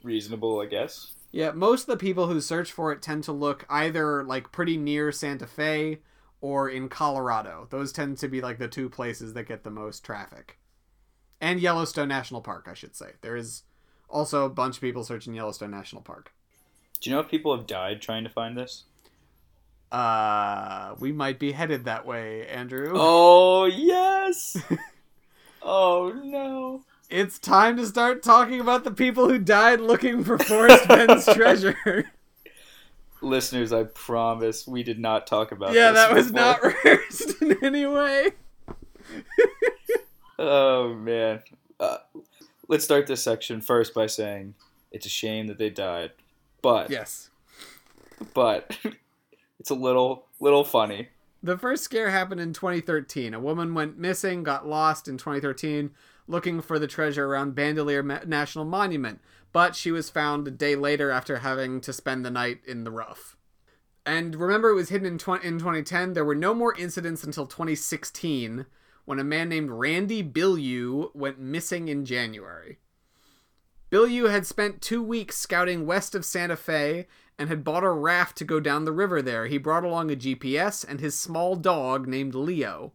[0.04, 1.14] reasonable, I guess.
[1.32, 4.78] Yeah, most of the people who search for it tend to look either like pretty
[4.78, 6.00] near Santa Fe
[6.44, 7.68] or in Colorado.
[7.70, 10.60] Those tend to be like the two places that get the most traffic.
[11.40, 13.12] And Yellowstone National Park, I should say.
[13.22, 13.64] There is
[14.10, 16.34] also a bunch of people searching Yellowstone National Park.
[17.00, 18.84] Do you know if people have died trying to find this?
[19.90, 22.92] Uh, we might be headed that way, Andrew.
[22.98, 24.58] Oh yes.
[25.62, 26.84] oh no.
[27.10, 32.12] It's time to start talking about the people who died looking for Forrest Fenn's treasure.
[33.24, 36.42] Listeners, I promise we did not talk about yeah, that was before.
[36.42, 38.32] not rehearsed in any way.
[40.40, 41.42] Oh man.
[41.80, 41.98] Uh,
[42.68, 44.56] let's start this section first by saying
[44.92, 46.12] it's a shame that they died,
[46.62, 47.30] but Yes.
[48.34, 48.78] but
[49.60, 51.10] it's a little little funny.
[51.44, 53.34] The first scare happened in 2013.
[53.34, 55.92] A woman went missing, got lost in 2013,
[56.28, 59.20] looking for the treasure around Bandelier Ma- National Monument,
[59.54, 62.92] but she was found a day later after having to spend the night in the
[62.92, 63.38] rough.
[64.06, 66.14] And remember, it was hidden in, in 2010.
[66.14, 68.66] There were no more incidents until 2016,
[69.06, 72.80] when a man named Randy Bilyeu went missing in January.
[73.92, 77.06] Bilyeu had spent two weeks scouting west of Santa Fe
[77.38, 79.46] and had bought a raft to go down the river there.
[79.46, 82.94] He brought along a GPS and his small dog named Leo.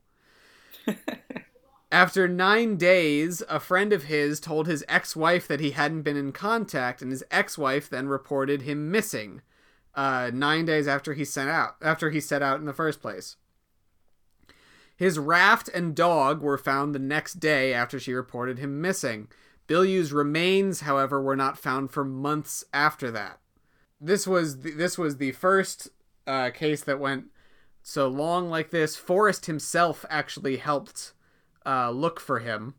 [1.90, 6.18] After nine days, a friend of his told his ex wife that he hadn't been
[6.18, 9.40] in contact, and his ex wife then reported him missing.
[9.94, 13.37] Uh, nine days after he sent out after he set out in the first place.
[14.96, 19.29] His raft and dog were found the next day after she reported him missing.
[19.66, 23.38] Bilyeu's remains, however, were not found for months after that.
[24.01, 25.88] This was the, this was the first
[26.27, 27.27] uh, case that went
[27.83, 28.96] so long like this.
[28.96, 31.12] Forrest himself actually helped
[31.68, 32.74] uh, look for him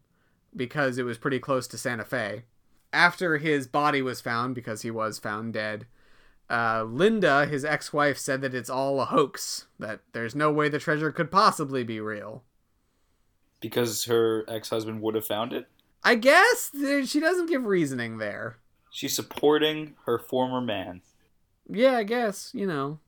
[0.56, 2.44] because it was pretty close to Santa Fe.
[2.92, 5.86] After his body was found, because he was found dead,
[6.50, 10.70] uh, Linda, his ex wife, said that it's all a hoax, that there's no way
[10.70, 12.44] the treasure could possibly be real.
[13.60, 15.68] Because her ex husband would have found it?
[16.04, 16.72] I guess
[17.06, 18.58] she doesn't give reasoning there.
[18.90, 21.02] She's supporting her former man.
[21.70, 23.00] Yeah, I guess, you know.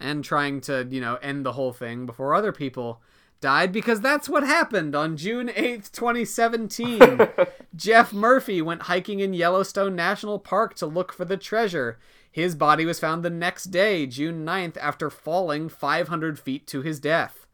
[0.00, 3.00] And trying to, you know, end the whole thing before other people
[3.40, 7.28] died because that's what happened on June 8th, 2017.
[7.76, 11.98] Jeff Murphy went hiking in Yellowstone National Park to look for the treasure.
[12.30, 17.00] His body was found the next day, June 9th, after falling 500 feet to his
[17.00, 17.46] death.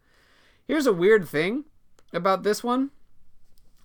[0.66, 1.64] Here's a weird thing
[2.12, 2.90] about this one.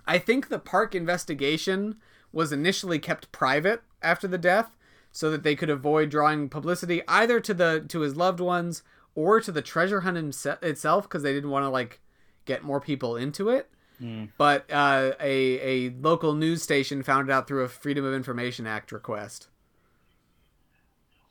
[0.06, 1.98] I think the park investigation
[2.32, 4.76] was initially kept private after the death
[5.12, 8.84] so that they could avoid drawing publicity either to the to his loved ones
[9.18, 10.16] or to the treasure hunt
[10.62, 12.00] itself because they didn't want to like
[12.46, 13.68] get more people into it.
[14.00, 14.30] Mm.
[14.38, 18.68] But uh, a a local news station found it out through a Freedom of Information
[18.68, 19.48] Act request,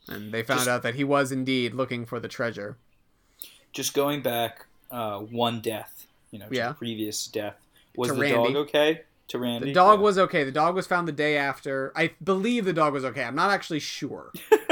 [0.09, 2.77] and they found Just- out that he was indeed looking for the treasure.
[3.71, 6.69] Just going back uh, one death, you know, to Yeah.
[6.69, 7.55] the previous death.
[7.95, 8.35] Was To the Randy.
[8.53, 9.01] dog okay?
[9.29, 9.67] To Randy?
[9.67, 10.03] The dog Yeah.
[10.03, 10.43] was okay.
[10.43, 11.91] The dog was found the day after.
[11.95, 13.23] I believe the dog was okay.
[13.23, 14.31] I'm not actually sure.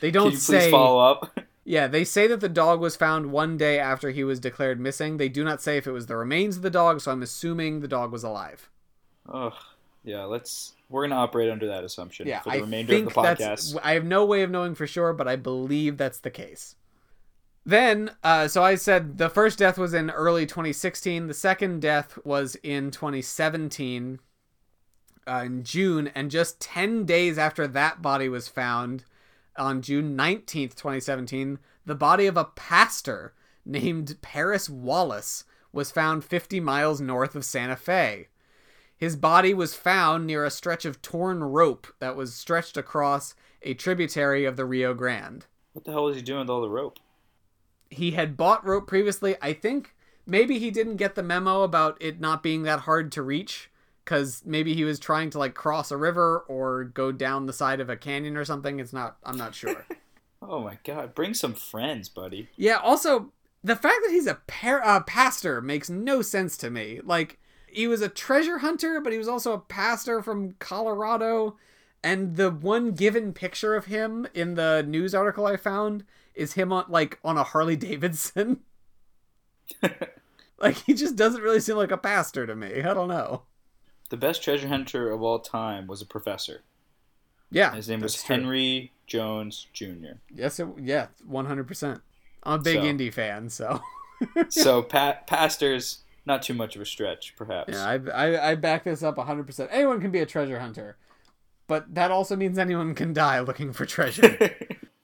[0.00, 0.70] They don't Can you please say.
[0.70, 1.36] follow up?
[1.68, 5.18] Yeah, they say that the dog was found one day after he was declared missing.
[5.18, 7.80] They do not say if it was the remains of the dog, so I'm assuming
[7.80, 8.70] the dog was alive.
[9.30, 9.52] Ugh.
[10.02, 10.72] Yeah, let's.
[10.88, 13.78] We're gonna operate under that assumption Yeah, for the I remainder of the podcast.
[13.84, 16.76] I have no way of knowing for sure, but I believe that's the case.
[17.66, 21.26] Then, uh, so I said the first death was in early 2016.
[21.26, 24.20] The second death was in 2017,
[25.26, 29.04] uh, in June, and just 10 days after that body was found,
[29.58, 36.60] on June 19th, 2017, the body of a pastor named Paris Wallace was found 50
[36.60, 38.28] miles north of Santa Fe.
[38.96, 43.74] His body was found near a stretch of torn rope that was stretched across a
[43.74, 45.46] tributary of the Rio Grande.
[45.72, 46.98] What the hell was he doing with all the rope?
[47.90, 49.36] He had bought rope previously.
[49.40, 49.94] I think
[50.26, 53.70] maybe he didn't get the memo about it not being that hard to reach
[54.08, 57.78] because maybe he was trying to like cross a river or go down the side
[57.78, 58.80] of a canyon or something.
[58.80, 59.84] It's not, I'm not sure.
[60.40, 62.48] Oh my god, bring some friends, buddy.
[62.54, 62.76] Yeah.
[62.76, 63.32] Also,
[63.64, 67.00] the fact that he's a par- uh, pastor makes no sense to me.
[67.02, 71.56] Like, he was a treasure hunter, but he was also a pastor from Colorado.
[72.04, 76.04] And the one given picture of him in the news article I found
[76.36, 78.60] is him on like on a Harley Davidson.
[80.60, 82.80] like he just doesn't really seem like a pastor to me.
[82.80, 83.42] I don't know.
[84.10, 86.62] The best treasure hunter of all time was a professor.
[87.50, 88.36] Yeah, His name was true.
[88.36, 90.16] Henry Jones Jr.
[90.34, 92.00] Yes, it, yeah, one hundred percent.
[92.42, 93.80] I'm a big So- Indy fan, so
[94.48, 97.72] So pa- pastors, not too much of a stretch, perhaps.
[97.74, 97.94] Yeah, I,
[98.34, 99.68] I, I back this up 100%.
[99.70, 100.96] Anyone can be a treasure hunter,
[101.66, 104.54] but that also means anyone can die looking for treasure.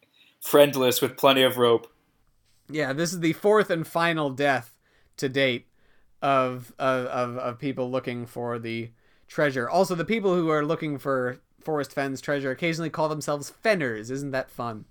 [0.40, 1.90] Friendless with plenty of rope.
[2.68, 4.76] yeah, this is the fourth and final death
[5.16, 5.66] to date
[6.24, 8.88] of, of, of, of people looking for the
[9.28, 9.68] treasure.
[9.68, 14.11] Also, the people who are looking for Forrest Fenn's treasure occasionally call themselves Fenners.
[14.11, 14.86] Isn't that fun?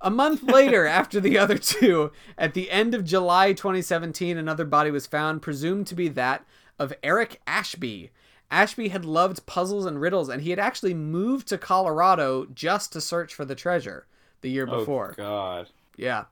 [0.00, 4.92] A month later, after the other two, at the end of July 2017, another body
[4.92, 6.44] was found, presumed to be that
[6.78, 8.12] of Eric Ashby.
[8.48, 13.00] Ashby had loved puzzles and riddles, and he had actually moved to Colorado just to
[13.00, 14.06] search for the treasure
[14.42, 15.16] the year oh, before.
[15.18, 15.70] Oh God.
[15.96, 16.26] Yeah.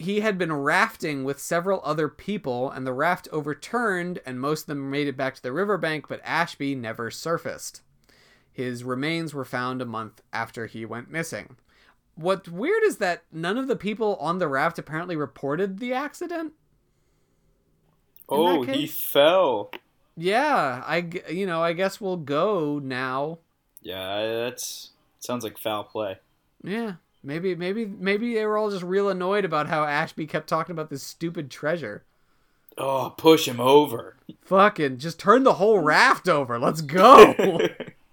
[0.00, 4.66] He had been rafting with several other people, and the raft overturned, and most of
[4.68, 7.82] them made it back to the riverbank, but Ashby never surfaced.
[8.50, 11.56] His remains were found a month after he went missing.
[12.14, 16.54] what's weird is that none of the people on the raft apparently reported the accident.
[18.28, 19.70] Oh, he fell.
[20.16, 23.38] Yeah, I you know I guess we'll go now.
[23.82, 26.18] Yeah, that's sounds like foul play.
[26.62, 30.72] Yeah, maybe maybe maybe they were all just real annoyed about how Ashby kept talking
[30.72, 32.04] about this stupid treasure.
[32.78, 34.16] Oh, push him over.
[34.42, 36.58] Fucking just turn the whole raft over.
[36.58, 37.34] Let's go.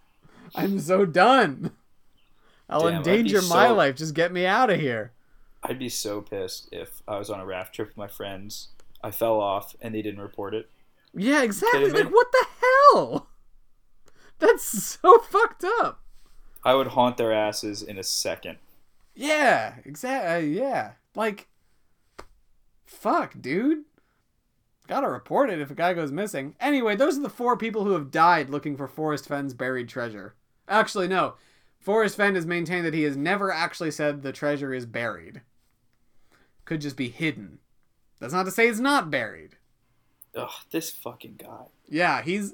[0.55, 1.71] I'm so done.
[2.69, 3.95] I'll Damn, endanger my so- life.
[3.95, 5.11] Just get me out of here.
[5.63, 8.69] I'd be so pissed if I was on a raft trip with my friends.
[9.03, 10.69] I fell off and they didn't report it.
[11.13, 11.89] Yeah, exactly.
[11.91, 12.45] Like what the
[12.93, 13.27] hell?
[14.39, 16.01] That's so fucked up.
[16.63, 18.57] I would haunt their asses in a second.
[19.19, 20.29] Yeah, exactly.
[20.31, 21.47] Uh, yeah, like,
[22.85, 23.83] fuck, dude.
[24.87, 26.55] Gotta report it if a guy goes missing.
[26.61, 30.35] Anyway, those are the four people who have died looking for Forrest Fenn's buried treasure.
[30.69, 31.33] Actually, no.
[31.79, 35.41] Forrest Fenn has maintained that he has never actually said the treasure is buried.
[36.65, 37.59] Could just be hidden.
[38.19, 39.57] That's not to say it's not buried.
[40.35, 41.65] Ugh, this fucking guy.
[41.87, 42.53] Yeah, he's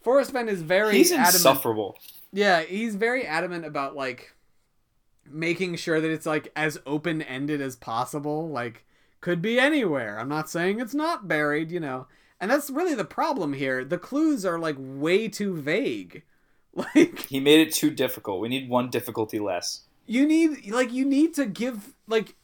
[0.00, 1.34] Forrest Fenn is very He's adamant.
[1.34, 1.98] insufferable.
[2.32, 4.32] Yeah, he's very adamant about like
[5.28, 8.48] making sure that it's like as open ended as possible.
[8.48, 8.84] Like,
[9.20, 10.18] could be anywhere.
[10.18, 12.06] I'm not saying it's not buried, you know.
[12.40, 13.84] And that's really the problem here.
[13.84, 16.22] The clues are like way too vague.
[16.72, 18.40] Like, He made it too difficult.
[18.40, 19.82] We need one difficulty less.
[20.06, 22.36] you need like you need to give like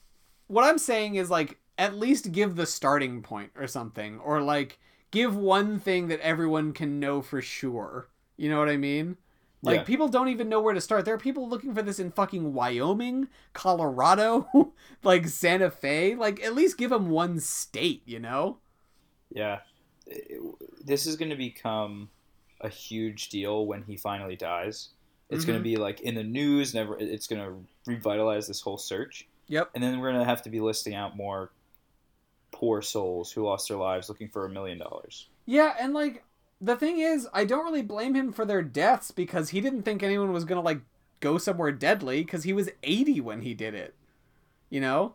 [0.49, 4.81] what I'm saying is like at least give the starting point or something or like
[5.13, 8.09] give one thing that everyone can know for sure.
[8.37, 9.17] You know what I mean?
[9.67, 9.83] Like Yeah.
[9.85, 11.05] people don't even know where to start.
[11.05, 16.15] There are people looking for this in fucking Wyoming, Colorado, like Santa Fe.
[16.15, 18.59] Like at least give them one state, you know?
[19.31, 19.61] Yeah.
[20.85, 22.09] This is going to become
[22.61, 24.91] a huge deal when he finally dies.
[25.31, 25.63] It's going Mhm.
[25.63, 26.73] to be like in the news.
[26.73, 26.97] Never.
[26.99, 29.71] It's going to revitalize this whole search, Yep.
[29.75, 31.51] and then we're going to have to be listing out more
[32.53, 35.29] poor souls who lost their lives looking for a million dollars.
[35.45, 36.25] Yeah, and like
[36.61, 40.03] the thing is, I don't really blame him for their deaths because he didn't think
[40.03, 40.81] anyone was gonna like
[41.21, 43.95] go somewhere deadly because he was 80 when he did it.
[44.71, 45.15] You know?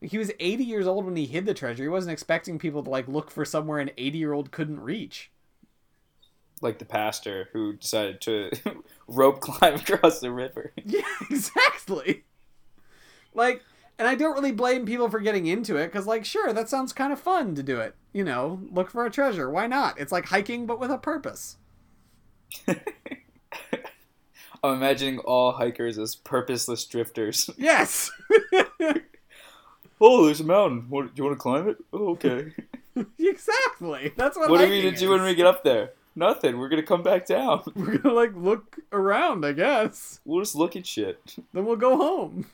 [0.00, 1.82] He was 80 years old when he hid the treasure.
[1.82, 5.30] He wasn't expecting people to like look for somewhere an 80 year old couldn't reach.
[6.60, 8.50] Like the pastor who decided to
[9.08, 10.72] rope climb across the river.
[10.84, 12.24] Yeah, exactly.
[13.34, 13.62] Like,
[13.98, 16.92] and I don't really blame people for getting into it because, like, sure, that sounds
[16.92, 17.94] kind of fun to do it.
[18.12, 19.50] You know, look for a treasure.
[19.50, 20.00] Why not?
[20.00, 21.56] It's like hiking, but with a purpose.
[22.68, 27.50] I'm imagining all hikers as purposeless drifters.
[27.58, 28.10] Yes.
[30.00, 30.86] oh, there's a mountain.
[30.88, 31.76] What, do you want to climb it?
[31.92, 32.52] Oh, okay.
[33.18, 34.12] exactly.
[34.16, 34.48] That's what.
[34.48, 35.90] I What are we gonna do when we get up there?
[36.16, 36.58] Nothing.
[36.58, 37.62] We're gonna come back down.
[37.74, 40.20] We're gonna like look around, I guess.
[40.24, 41.36] We'll just look at shit.
[41.52, 42.46] Then we'll go home.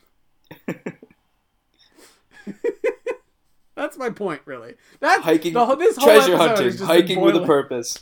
[3.77, 4.75] That's my point, really.
[5.01, 7.99] That's Hiking, The, this whole treasure hunting, hiking with a purpose.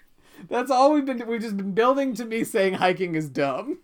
[0.48, 1.26] That's all we've been.
[1.26, 3.78] We've just been building to me saying hiking is dumb.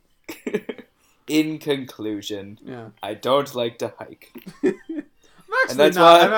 [1.29, 2.89] In conclusion, Yeah.
[3.03, 4.31] I don't like to hike.
[4.65, 6.21] Actually that's not.
[6.21, 6.35] why- and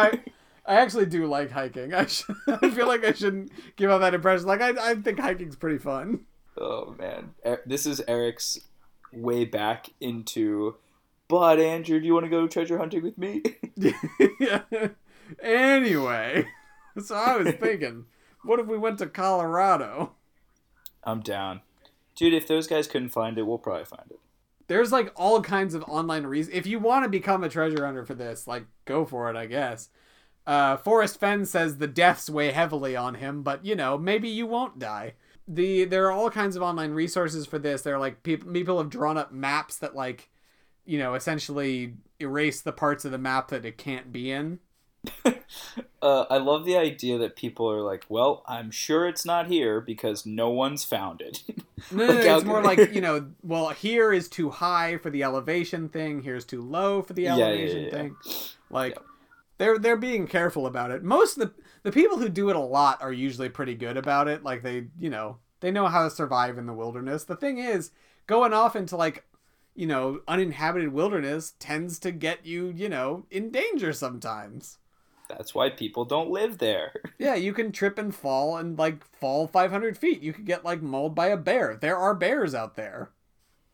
[0.66, 1.94] I, I actually do like hiking.
[1.94, 4.46] I, should, I feel like I shouldn't give out that impression.
[4.46, 6.20] Like I, I think hiking's pretty fun.
[6.58, 7.30] Oh man,
[7.66, 8.58] this is Eric's
[9.12, 10.76] way back into.
[11.30, 13.42] But Andrew, do you want to go treasure hunting with me?
[14.40, 14.62] yeah.
[15.40, 16.44] Anyway,
[17.04, 18.06] so I was thinking,
[18.42, 20.14] what if we went to Colorado?
[21.04, 21.60] I'm down,
[22.16, 22.34] dude.
[22.34, 24.18] If those guys couldn't find it, we'll probably find it.
[24.66, 26.56] There's like all kinds of online reasons.
[26.56, 29.46] If you want to become a treasure hunter for this, like go for it, I
[29.46, 29.88] guess.
[30.48, 34.46] Uh, Forrest Fenn says the deaths weigh heavily on him, but you know maybe you
[34.46, 35.14] won't die.
[35.46, 37.82] The there are all kinds of online resources for this.
[37.82, 40.28] There are like people people have drawn up maps that like,
[40.84, 44.58] you know, essentially erase the parts of the map that it can't be in.
[46.02, 49.80] Uh, I love the idea that people are like, "Well, I'm sure it's not here
[49.80, 51.42] because no one's found it."
[51.90, 53.30] No, no, Like, no, it's more like you know.
[53.42, 56.22] Well, here is too high for the elevation thing.
[56.22, 57.90] Here's too low for the Yeah, yeah, elevation yeah, yeah.
[57.90, 58.16] thing.
[58.70, 58.98] Like
[59.58, 61.02] they're they're being careful about it.
[61.02, 64.28] Most of the the people who do it a lot are usually pretty good about
[64.28, 64.42] it.
[64.44, 67.24] Like they you know they know how to survive in the wilderness.
[67.24, 67.90] The thing is,
[68.26, 69.24] going off into like
[69.74, 74.78] you know uninhabited wilderness tends to get you you know in danger sometimes.
[75.28, 76.92] That's why people don't live there.
[77.20, 80.22] Yeah, you can trip and fall and like fall 500 feet.
[80.22, 81.76] You could get like mauled by a bear.
[81.78, 83.10] There are bears out there.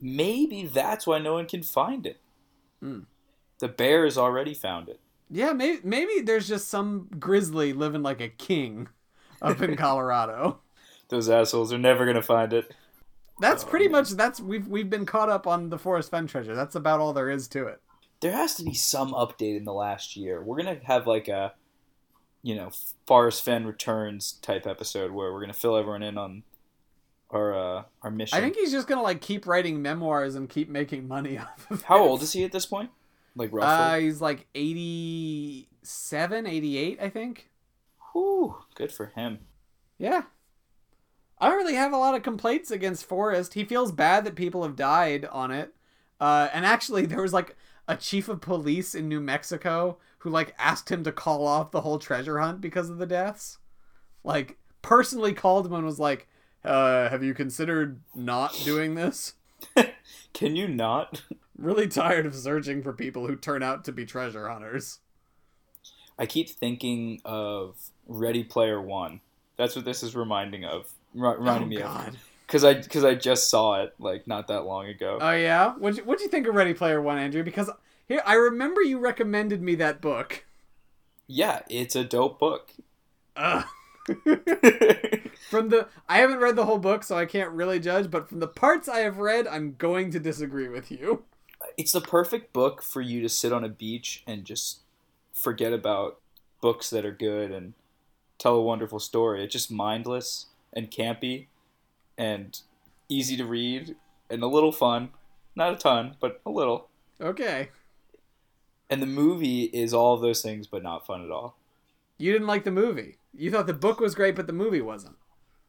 [0.01, 2.21] Maybe that's why no one can find it.
[2.83, 3.03] Hmm.
[3.61, 4.99] The bear has already found it.
[5.31, 8.89] Yeah, maybe maybe there's just some grizzly living like a king
[9.41, 10.59] up in Colorado.
[11.09, 12.75] Those assholes are never gonna find it.
[13.39, 16.55] That's Oh, pretty much that's we've we've been caught up on the Forrest Fenn treasure.
[16.55, 17.80] That's about all there is to it.
[18.20, 20.43] There has to be some update in the last year.
[20.43, 21.53] We're gonna have like a,
[22.43, 22.70] you know,
[23.07, 26.45] Forrest Fenn returns type episode where we're gonna fill everyone in on
[27.30, 28.39] our uh, our mission.
[28.39, 31.82] I think he's just gonna like keep writing memoirs and keep making money off of
[31.82, 32.09] How it.
[32.09, 32.91] old is he at this point?
[33.34, 34.05] Like Uh, roughly.
[34.05, 37.51] he's like 87, 88, I think.
[38.12, 39.41] Whew, good for him.
[39.99, 40.22] Yeah.
[41.39, 43.55] I don't really have a lot of complaints against Forrest.
[43.55, 45.74] He feels bad that people have died on it.
[46.20, 47.57] Uh, and actually, there was like
[47.89, 51.82] a chief of police in New Mexico who like asked him to call off the
[51.82, 53.59] whole treasure hunt because of the deaths.
[54.24, 56.26] Like, personally called him and was like,
[56.64, 59.34] uh, have you considered not doing this?
[60.32, 61.22] Can you not?
[61.59, 64.99] Really tired of searching for people who turn out to be treasure hunters.
[66.18, 67.76] I keep thinking of
[68.07, 69.22] Ready Player One.
[69.57, 70.93] That's what this is reminding of.
[71.17, 74.64] Ri- Reminding oh, me of because I because I just saw it like not that
[74.64, 75.19] long ago.
[75.21, 77.43] Oh yeah, what what do you think of Ready Player One, Andrew?
[77.43, 77.71] Because
[78.07, 80.45] here I remember you recommended me that book.
[81.27, 82.73] yeah, it's a dope book.
[83.37, 83.64] Ugh.
[85.51, 88.11] From the I haven't read the whole book, so I can't really judge.
[88.11, 91.25] But from the parts I have read, I'm going to disagree with you.
[91.77, 94.81] it's the perfect book for you to sit on a beach and just
[95.33, 96.21] forget about
[96.61, 97.75] books that are good and
[98.39, 99.43] tell a wonderful story.
[99.43, 100.47] It's just mindless
[100.77, 101.47] and campy
[102.16, 102.61] and
[103.09, 103.97] easy to read
[104.31, 105.09] and a little fun.
[105.57, 106.89] Not a ton, but a little.
[107.20, 107.70] Okay,
[108.91, 111.57] And the movie is all of those things, but not fun at all.
[112.18, 113.16] you didn't like the movie.
[113.35, 115.16] You thought the book was great, but the movie wasn't.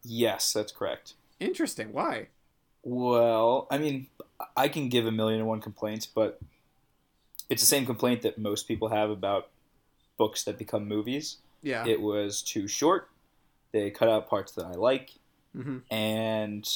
[0.04, 1.14] Yes, that's correct.
[1.40, 1.92] Interesting.
[1.92, 2.28] Why?
[2.82, 4.06] Well, I mean,
[4.56, 6.38] I can give a million and one complaints, but
[7.50, 9.48] it's the same complaint that most people have about
[10.18, 11.38] books that become movies.
[11.62, 11.86] Yeah.
[11.86, 13.08] It was too short.
[13.72, 15.12] They cut out parts that I like,
[15.54, 16.68] hmm and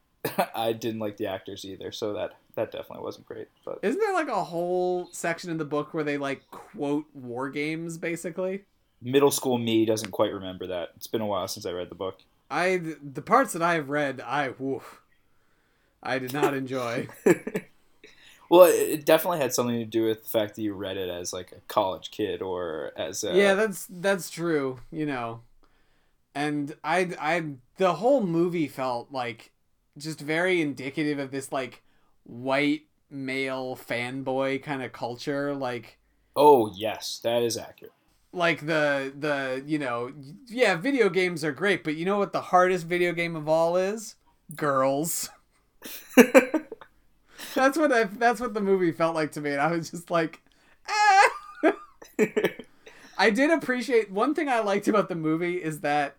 [0.54, 1.92] I didn't like the actors either.
[1.92, 3.48] So that that definitely wasn't great.
[3.64, 7.50] But Isn't there like a whole section in the book where they like quote war
[7.50, 8.64] games, basically?
[9.00, 10.90] middle school me doesn't quite remember that.
[10.96, 12.20] It's been a while since I read the book.
[12.50, 15.02] I the parts that I have read, I woof,
[16.02, 17.08] I did not enjoy.
[18.50, 21.10] well, it it definitely had something to do with the fact that you read it
[21.10, 24.80] as like a college kid or as a yeah, that's that's true.
[24.90, 25.42] You know,
[26.38, 27.44] and I I
[27.78, 29.50] the whole movie felt like
[29.96, 31.82] just very indicative of this like
[32.24, 35.98] white male fanboy kind of culture, like
[36.36, 37.92] oh yes, that is accurate.
[38.32, 40.12] like the the you know
[40.46, 43.76] yeah video games are great but you know what the hardest video game of all
[43.76, 44.16] is
[44.54, 45.30] girls
[47.54, 50.10] that's what I, that's what the movie felt like to me and i was just
[50.10, 50.42] like
[51.64, 51.72] eh.
[53.18, 56.17] i did appreciate one thing i liked about the movie is that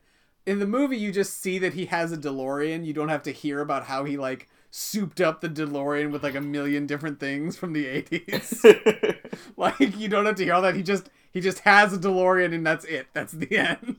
[0.49, 3.31] in the movie you just see that he has a delorean you don't have to
[3.31, 7.57] hear about how he like souped up the delorean with like a million different things
[7.57, 9.15] from the 80s
[9.57, 10.75] like you don't have to hear all that.
[10.75, 13.07] He just he just has a DeLorean and that's it.
[13.13, 13.97] That's the end.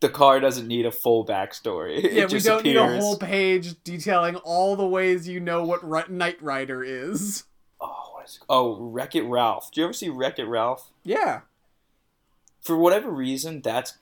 [0.00, 2.04] the car doesn't need a full backstory.
[2.04, 5.64] It yeah, we just don't need a whole page detailing all the ways you know
[5.64, 7.44] what Ri- Knight Rider is.
[7.80, 8.42] Oh, what is it?
[8.48, 9.70] Oh, Wreck It Ralph.
[9.70, 10.90] Do you ever see Wreck It Ralph?
[11.02, 11.42] Yeah.
[12.60, 13.98] For whatever reason, that's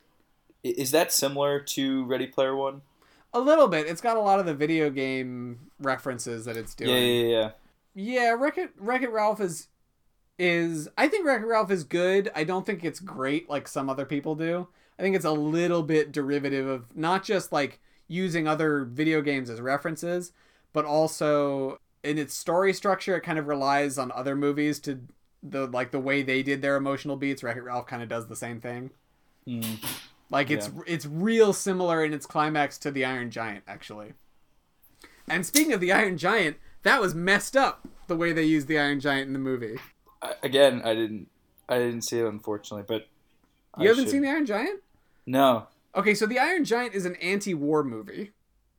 [0.62, 2.82] is that similar to Ready Player One?
[3.34, 3.86] A little bit.
[3.86, 6.90] It's got a lot of the video game references that it's doing.
[6.90, 7.50] Yeah, yeah, yeah.
[7.94, 9.68] Yeah, Wreck It Wreck It Ralph is
[10.38, 12.30] is I think Wreck It Ralph is good.
[12.34, 14.68] I don't think it's great like some other people do.
[14.98, 19.50] I think it's a little bit derivative of not just like using other video games
[19.50, 20.32] as references,
[20.72, 25.00] but also in its story structure it kind of relies on other movies to
[25.42, 27.42] the like the way they did their emotional beats.
[27.42, 28.90] Wreck It Ralph kind of does the same thing.
[29.46, 29.84] Mm.
[30.32, 34.14] Like it's it's real similar in its climax to the Iron Giant, actually.
[35.28, 38.78] And speaking of the Iron Giant, that was messed up the way they used the
[38.78, 39.76] Iron Giant in the movie.
[40.20, 41.28] I, again, I didn't,
[41.68, 43.08] I didn't see it unfortunately, but
[43.78, 44.80] You I haven't should- seen the Iron Giant?
[45.26, 45.68] No.
[45.94, 48.32] Okay, so the Iron Giant is an anti-war movie.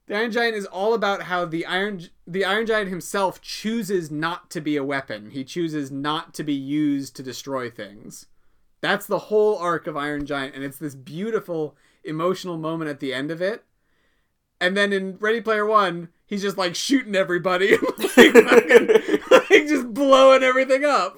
[0.08, 4.50] The Iron Giant is all about how the Iron the Iron Giant himself chooses not
[4.52, 5.30] to be a weapon.
[5.30, 8.26] He chooses not to be used to destroy things.
[8.84, 11.74] That's the whole arc of Iron Giant, and it's this beautiful
[12.04, 13.64] emotional moment at the end of it.
[14.60, 17.78] And then in Ready Player One, he's just like shooting everybody,
[18.18, 18.88] like, fucking-
[19.32, 21.18] like just blowing everything up.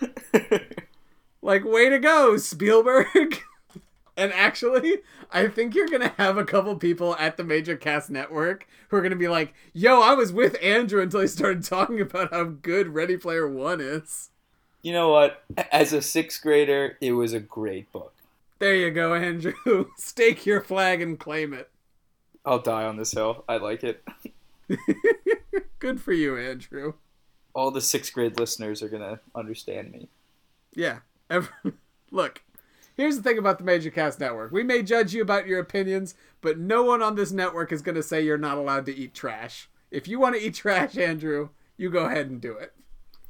[1.42, 3.38] Like, way to go, Spielberg.
[4.14, 4.98] and actually,
[5.30, 8.98] I think you're going to have a couple people at the Major Cast Network who
[8.98, 12.30] are going to be like, yo, I was with Andrew until he started talking about
[12.30, 14.28] how good Ready Player One is.
[14.82, 15.42] You know what?
[15.72, 18.12] As a sixth grader, it was a great book.
[18.58, 19.86] There you go, Andrew.
[19.96, 21.70] Stake your flag and claim it.
[22.44, 23.44] I'll die on this hill.
[23.48, 24.02] I like it.
[25.78, 26.94] Good for you, Andrew.
[27.54, 30.08] All the sixth grade listeners are gonna understand me.
[30.74, 30.98] Yeah.
[31.28, 31.74] Ever-
[32.10, 32.42] Look,
[32.96, 34.50] here's the thing about the Major Cast Network.
[34.52, 37.94] We may judge you about your opinions, but no one on this network is going
[37.94, 39.68] to say you're not allowed to eat trash.
[39.92, 42.72] If you want to eat trash, Andrew, you go ahead and do it.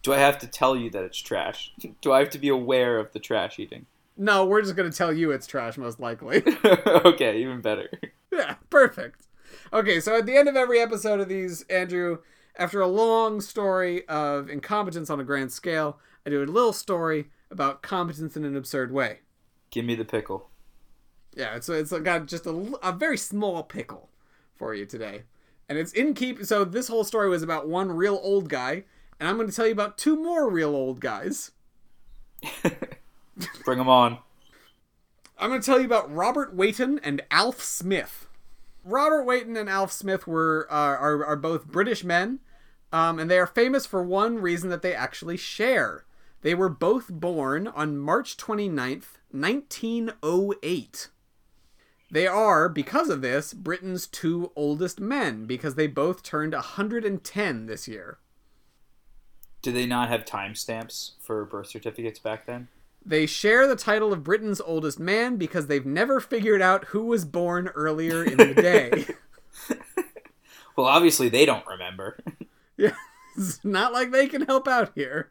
[0.03, 1.73] Do I have to tell you that it's trash?
[2.01, 3.87] Do I have to be aware of the trash eating?
[4.17, 6.43] No, we're just going to tell you it's trash, most likely.
[6.87, 7.91] okay, even better.
[8.33, 9.27] yeah, perfect.
[9.73, 12.19] Okay, so at the end of every episode of these, Andrew,
[12.57, 17.31] after a long story of incompetence on a grand scale, I do a little story
[17.51, 19.21] about competence in an absurd way.
[19.71, 20.51] Give me the pickle.
[21.35, 24.11] Yeah, it's it's got just a, a very small pickle
[24.55, 25.23] for you today,
[25.69, 26.45] and it's in keep.
[26.45, 28.85] So this whole story was about one real old guy,
[29.21, 31.53] and I'm going to tell you about two more real old guys.
[33.65, 34.19] Bring them on.
[35.39, 38.27] I'm going to tell you about Robert Weighton and Alf Smith.
[38.83, 42.41] Robert Weighton and Alf Smith were uh, are are both British men,
[42.93, 46.07] um, and they are famous for one reason that they actually share.
[46.43, 51.09] They were both born on March 29th, 1908.
[52.11, 57.87] They are, because of this, Britain's two oldest men, because they both turned 110 this
[57.87, 58.19] year.
[59.63, 62.69] Did they not have timestamps for birth certificates back then?
[63.05, 67.25] They share the title of Britain's oldest man because they've never figured out who was
[67.25, 69.07] born earlier in the day.
[70.81, 72.19] Well, obviously they don't remember.
[72.79, 72.95] yeah,
[73.37, 75.31] it's not like they can help out here.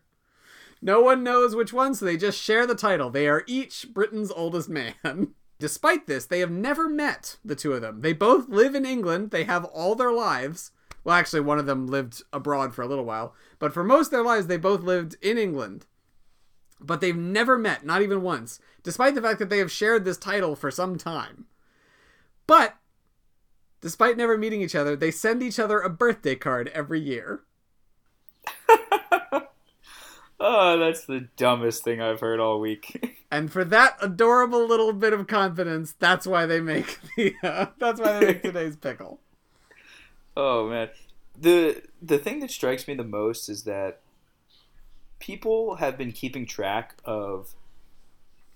[0.79, 3.09] No one knows which one, so they just share the title.
[3.09, 5.33] They are each Britain's oldest man.
[5.57, 8.01] Despite this, they have never met, the two of them.
[8.01, 9.31] They both live in England.
[9.31, 10.69] They have all their lives.
[11.03, 13.33] Well, actually, one of them lived abroad for a little while.
[13.57, 15.85] But for most of their lives, they both lived in England.
[16.79, 20.17] But they've never met, not even once, despite the fact that they have shared this
[20.17, 21.45] title for some time.
[22.47, 22.75] But,
[23.81, 27.41] despite never meeting each other, they send each other a birthday card every year.
[30.39, 33.15] oh, that's the dumbest thing I've heard all week.
[33.31, 38.01] And for that adorable little bit of confidence, that's why they make the uh, that's
[38.01, 39.19] why they make today's pickle.
[40.37, 40.89] Oh man.
[41.39, 44.01] The the thing that strikes me the most is that
[45.19, 47.53] people have been keeping track of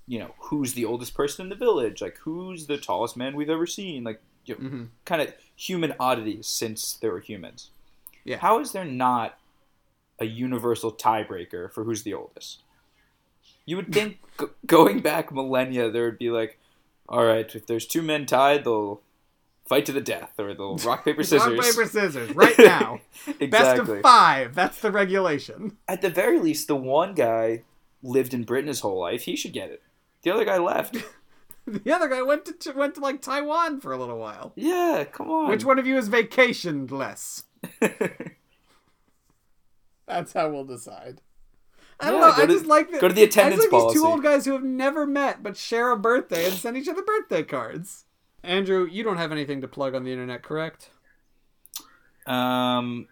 [0.06, 3.50] you know, who's the oldest person in the village, like who's the tallest man we've
[3.50, 4.88] ever seen, like you know, Mhm.
[5.06, 7.70] kind of human oddities since there were humans.
[8.26, 8.38] Yeah.
[8.40, 9.40] How is there not
[10.20, 12.64] a universal tiebreaker for who's the oldest?
[13.66, 16.60] You would think g- going back millennia, there would be like,
[17.08, 19.00] all right, if there's two men tied, they'll
[19.66, 21.58] fight to the death, or they'll rock paper scissors.
[21.58, 23.00] Rock paper scissors right now.
[23.40, 23.48] exactly.
[23.48, 24.56] Best of five.
[24.56, 25.78] That's the regulation.
[25.88, 27.64] At the very least, the one guy
[28.02, 29.24] lived in Britain his whole life.
[29.24, 29.82] He should get it.
[30.24, 30.98] The other guy left.
[31.66, 34.52] The other guy went to went to like Taiwan for a little while.
[34.58, 35.48] yeah, come on.
[35.50, 37.44] Which one of you has vacationed less?
[40.08, 41.22] That's how we'll decide.
[42.00, 42.34] I don't Yeah, know.
[42.36, 44.24] I to- just like the, go to the I just attendance like these two old
[44.24, 48.06] guys who have never met but share a birthday and send each other birthday cards.
[48.44, 50.90] Andrew, you don't have anything to plug on the internet, correct?
[52.26, 53.08] Um,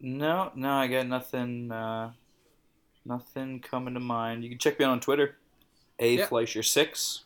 [0.00, 1.70] no, no, I got nothing.
[1.70, 2.12] Uh,
[3.04, 4.42] nothing coming to mind.
[4.42, 5.36] You can check me out on Twitter,
[5.98, 6.28] a Yep.
[6.28, 7.24] Fleischer six.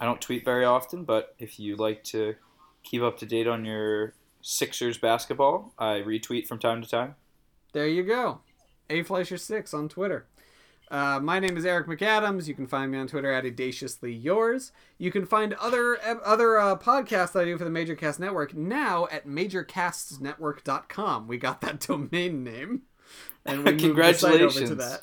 [0.00, 2.34] I don't tweet very often, but if you like to
[2.82, 7.14] keep up to date on your Sixers basketball, I retweet from time to time.
[7.72, 8.40] There you go.
[8.90, 10.26] A Fleischer six on Twitter.
[10.92, 12.46] Uh, my name is Eric McAdams.
[12.46, 14.72] You can find me on Twitter at audaciously yours.
[14.98, 18.54] You can find other other uh, podcasts that I do for the Major Cast Network
[18.54, 21.28] now at majorcastsnetwork.com.
[21.28, 22.82] We got that domain name,
[23.46, 23.78] and we
[24.12, 25.00] site over to that.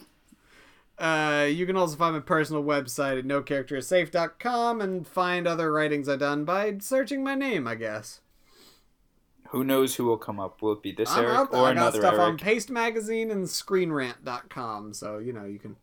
[0.99, 6.19] Uh, you can also find my personal website at nocharacterissafe.com and find other writings I've
[6.19, 8.21] done by searching my name, I guess.
[9.49, 10.61] Who knows who will come up?
[10.61, 13.31] Will it be this I'm Eric out or I got another stuff on Paste Magazine
[13.31, 15.75] and ScreenRant.com, so you know you can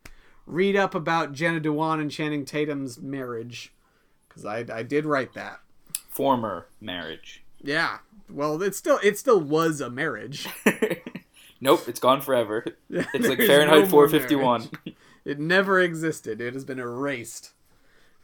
[0.46, 3.72] read up about Jenna Dewan and Channing Tatum's marriage,
[4.28, 5.60] because I I did write that.
[6.08, 7.42] Former marriage.
[7.60, 7.98] Yeah,
[8.30, 10.48] well, it still it still was a marriage.
[11.60, 12.64] nope, it's gone forever.
[12.88, 14.70] It's like Fahrenheit no 451.
[15.24, 16.40] It never existed.
[16.40, 17.50] It has been erased.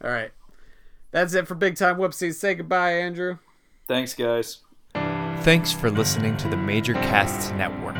[0.01, 0.31] All right,
[1.11, 2.35] that's it for Big Time Whoopsies.
[2.35, 3.39] Say goodbye, Andrew.
[3.89, 4.59] Thanks, guys.
[5.43, 7.97] Thanks for listening to the Major Casts Network.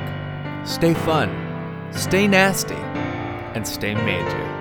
[0.66, 1.30] Stay fun,
[1.92, 4.53] stay nasty, and stay major.